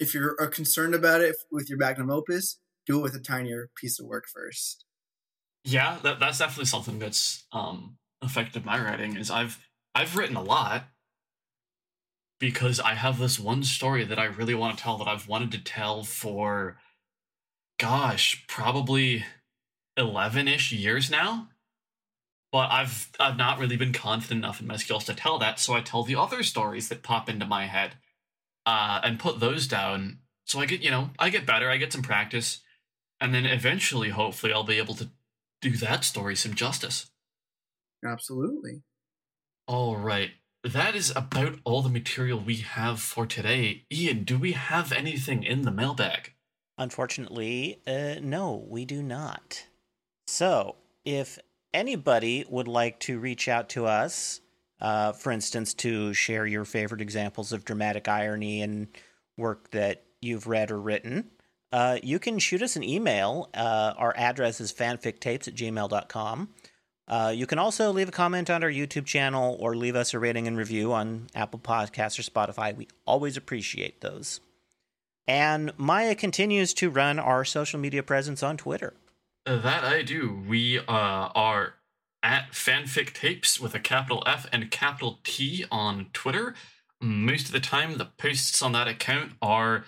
if 0.00 0.14
you're 0.14 0.34
concerned 0.48 0.94
about 0.94 1.20
it 1.20 1.36
with 1.52 1.68
your 1.68 1.78
magnum 1.78 2.10
opus, 2.10 2.58
do 2.86 2.98
it 2.98 3.02
with 3.02 3.14
a 3.14 3.20
tinier 3.20 3.70
piece 3.76 4.00
of 4.00 4.06
work 4.06 4.24
first. 4.26 4.84
Yeah, 5.62 5.98
that, 6.02 6.18
that's 6.18 6.38
definitely 6.38 6.64
something 6.64 6.98
that's 6.98 7.44
um, 7.52 7.98
affected 8.22 8.64
my 8.64 8.82
writing. 8.82 9.16
Is 9.16 9.30
I've 9.30 9.58
I've 9.94 10.16
written 10.16 10.36
a 10.36 10.42
lot 10.42 10.84
because 12.40 12.80
I 12.80 12.94
have 12.94 13.18
this 13.18 13.38
one 13.38 13.62
story 13.62 14.04
that 14.04 14.18
I 14.18 14.24
really 14.24 14.54
want 14.54 14.76
to 14.76 14.82
tell 14.82 14.96
that 14.98 15.06
I've 15.06 15.28
wanted 15.28 15.52
to 15.52 15.62
tell 15.62 16.02
for, 16.02 16.78
gosh, 17.78 18.46
probably 18.48 19.26
eleven 19.98 20.48
ish 20.48 20.72
years 20.72 21.10
now. 21.10 21.48
But 22.50 22.70
I've 22.70 23.10
I've 23.20 23.36
not 23.36 23.58
really 23.58 23.76
been 23.76 23.92
confident 23.92 24.42
enough 24.42 24.60
in 24.60 24.66
my 24.66 24.76
skills 24.76 25.04
to 25.04 25.14
tell 25.14 25.38
that, 25.40 25.60
so 25.60 25.74
I 25.74 25.82
tell 25.82 26.02
the 26.02 26.16
other 26.16 26.42
stories 26.42 26.88
that 26.88 27.02
pop 27.02 27.28
into 27.28 27.44
my 27.46 27.66
head, 27.66 27.96
uh, 28.66 29.00
and 29.02 29.18
put 29.18 29.40
those 29.40 29.66
down. 29.66 30.18
So 30.44 30.60
I 30.60 30.66
get 30.66 30.80
you 30.80 30.90
know 30.90 31.10
I 31.18 31.30
get 31.30 31.46
better, 31.46 31.70
I 31.70 31.76
get 31.76 31.92
some 31.92 32.02
practice, 32.02 32.60
and 33.20 33.34
then 33.34 33.46
eventually, 33.46 34.10
hopefully, 34.10 34.52
I'll 34.52 34.64
be 34.64 34.78
able 34.78 34.94
to 34.94 35.10
do 35.60 35.72
that 35.72 36.04
story 36.04 36.34
some 36.36 36.54
justice. 36.54 37.10
Absolutely. 38.04 38.82
All 39.66 39.96
right. 39.96 40.30
That 40.64 40.94
is 40.94 41.12
about 41.14 41.58
all 41.64 41.82
the 41.82 41.88
material 41.88 42.38
we 42.38 42.56
have 42.56 43.00
for 43.00 43.26
today. 43.26 43.84
Ian, 43.90 44.24
do 44.24 44.38
we 44.38 44.52
have 44.52 44.92
anything 44.92 45.42
in 45.42 45.62
the 45.62 45.70
mailbag? 45.70 46.32
Unfortunately, 46.76 47.80
uh, 47.86 48.16
no, 48.20 48.66
we 48.68 48.84
do 48.84 49.02
not. 49.02 49.66
So, 50.26 50.76
if 51.04 51.38
anybody 51.72 52.44
would 52.48 52.68
like 52.68 53.00
to 53.00 53.18
reach 53.18 53.48
out 53.48 53.68
to 53.70 53.86
us, 53.86 54.40
uh, 54.80 55.12
for 55.12 55.30
instance, 55.30 55.74
to 55.74 56.14
share 56.14 56.46
your 56.46 56.64
favorite 56.64 57.00
examples 57.00 57.52
of 57.52 57.64
dramatic 57.64 58.08
irony 58.08 58.62
and 58.62 58.88
work 59.36 59.70
that 59.70 60.04
you've 60.20 60.46
read 60.46 60.70
or 60.70 60.80
written, 60.80 61.30
uh, 61.72 61.98
you 62.02 62.18
can 62.18 62.38
shoot 62.38 62.62
us 62.62 62.76
an 62.76 62.82
email. 62.82 63.48
Uh, 63.54 63.94
our 63.96 64.14
address 64.16 64.60
is 64.60 64.72
fanfictapes 64.72 65.48
at 65.48 65.54
gmail.com. 65.54 66.48
Uh, 67.06 67.32
you 67.34 67.46
can 67.46 67.58
also 67.58 67.90
leave 67.92 68.08
a 68.08 68.12
comment 68.12 68.48
on 68.48 68.62
our 68.62 68.70
YouTube 68.70 69.04
channel 69.04 69.56
or 69.58 69.74
leave 69.74 69.96
us 69.96 70.14
a 70.14 70.18
rating 70.18 70.46
and 70.46 70.56
review 70.56 70.92
on 70.92 71.26
Apple 71.34 71.58
Podcasts 71.58 72.18
or 72.18 72.22
Spotify. 72.22 72.74
We 72.74 72.88
always 73.04 73.36
appreciate 73.36 74.00
those. 74.00 74.40
And 75.26 75.72
Maya 75.76 76.14
continues 76.14 76.72
to 76.74 76.90
run 76.90 77.18
our 77.18 77.44
social 77.44 77.80
media 77.80 78.02
presence 78.02 78.42
on 78.42 78.56
Twitter. 78.56 78.94
That 79.44 79.84
I 79.84 80.02
do. 80.02 80.42
We 80.48 80.78
uh, 80.78 80.82
are 80.88 81.74
at 82.22 82.52
fanfic 82.52 83.12
tapes 83.12 83.60
with 83.60 83.74
a 83.74 83.80
capital 83.80 84.22
F 84.26 84.46
and 84.52 84.70
capital 84.70 85.20
T 85.24 85.64
on 85.70 86.06
Twitter. 86.12 86.54
Most 87.00 87.46
of 87.46 87.52
the 87.52 87.60
time, 87.60 87.96
the 87.96 88.04
posts 88.04 88.60
on 88.60 88.72
that 88.72 88.88
account 88.88 89.32
are 89.40 89.84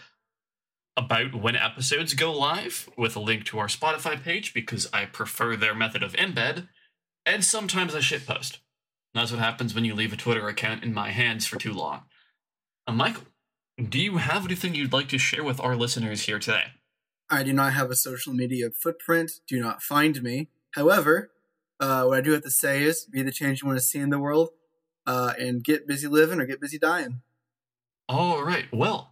about 0.96 1.34
when 1.34 1.56
episodes 1.56 2.14
go 2.14 2.32
live 2.32 2.88
with 2.96 3.16
a 3.16 3.20
link 3.20 3.44
to 3.44 3.58
our 3.58 3.66
Spotify 3.66 4.22
page 4.22 4.52
because 4.52 4.88
I 4.92 5.06
prefer 5.06 5.56
their 5.56 5.74
method 5.74 6.02
of 6.02 6.12
embed. 6.14 6.68
And 7.24 7.44
sometimes 7.44 7.94
I 7.94 7.98
shitpost. 7.98 8.58
That's 9.14 9.30
what 9.30 9.40
happens 9.40 9.74
when 9.74 9.84
you 9.84 9.94
leave 9.94 10.12
a 10.12 10.16
Twitter 10.16 10.48
account 10.48 10.82
in 10.82 10.94
my 10.94 11.10
hands 11.10 11.46
for 11.46 11.56
too 11.56 11.72
long. 11.72 12.02
Uh, 12.86 12.92
Michael, 12.92 13.24
do 13.88 13.98
you 13.98 14.16
have 14.16 14.44
anything 14.44 14.74
you'd 14.74 14.92
like 14.92 15.08
to 15.08 15.18
share 15.18 15.44
with 15.44 15.60
our 15.60 15.76
listeners 15.76 16.22
here 16.22 16.38
today? 16.38 16.64
I 17.30 17.42
do 17.42 17.52
not 17.52 17.72
have 17.72 17.90
a 17.90 17.96
social 17.96 18.32
media 18.32 18.70
footprint. 18.70 19.32
Do 19.48 19.60
not 19.60 19.82
find 19.82 20.22
me. 20.22 20.48
However, 20.74 21.31
uh, 21.82 22.04
what 22.04 22.18
I 22.18 22.20
do 22.20 22.30
have 22.30 22.44
to 22.44 22.50
say 22.50 22.84
is 22.84 23.04
be 23.06 23.22
the 23.22 23.32
change 23.32 23.60
you 23.60 23.66
want 23.66 23.80
to 23.80 23.84
see 23.84 23.98
in 23.98 24.10
the 24.10 24.20
world 24.20 24.50
uh, 25.04 25.32
and 25.36 25.64
get 25.64 25.84
busy 25.84 26.06
living 26.06 26.38
or 26.38 26.46
get 26.46 26.60
busy 26.60 26.78
dying. 26.78 27.22
All 28.08 28.44
right. 28.44 28.66
Well, 28.72 29.10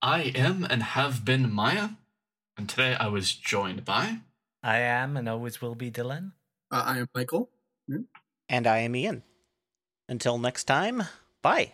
I 0.00 0.32
am 0.34 0.64
and 0.64 0.82
have 0.82 1.26
been 1.26 1.52
Maya. 1.52 1.90
And 2.56 2.70
today 2.70 2.94
I 2.94 3.08
was 3.08 3.34
joined 3.34 3.84
by. 3.84 4.20
I 4.62 4.78
am 4.78 5.18
and 5.18 5.28
always 5.28 5.60
will 5.60 5.74
be 5.74 5.90
Dylan. 5.90 6.32
Uh, 6.70 6.84
I 6.86 6.98
am 7.00 7.08
Michael. 7.14 7.50
Hmm? 7.86 8.08
And 8.48 8.66
I 8.66 8.78
am 8.78 8.96
Ian. 8.96 9.22
Until 10.08 10.38
next 10.38 10.64
time, 10.64 11.02
bye. 11.42 11.72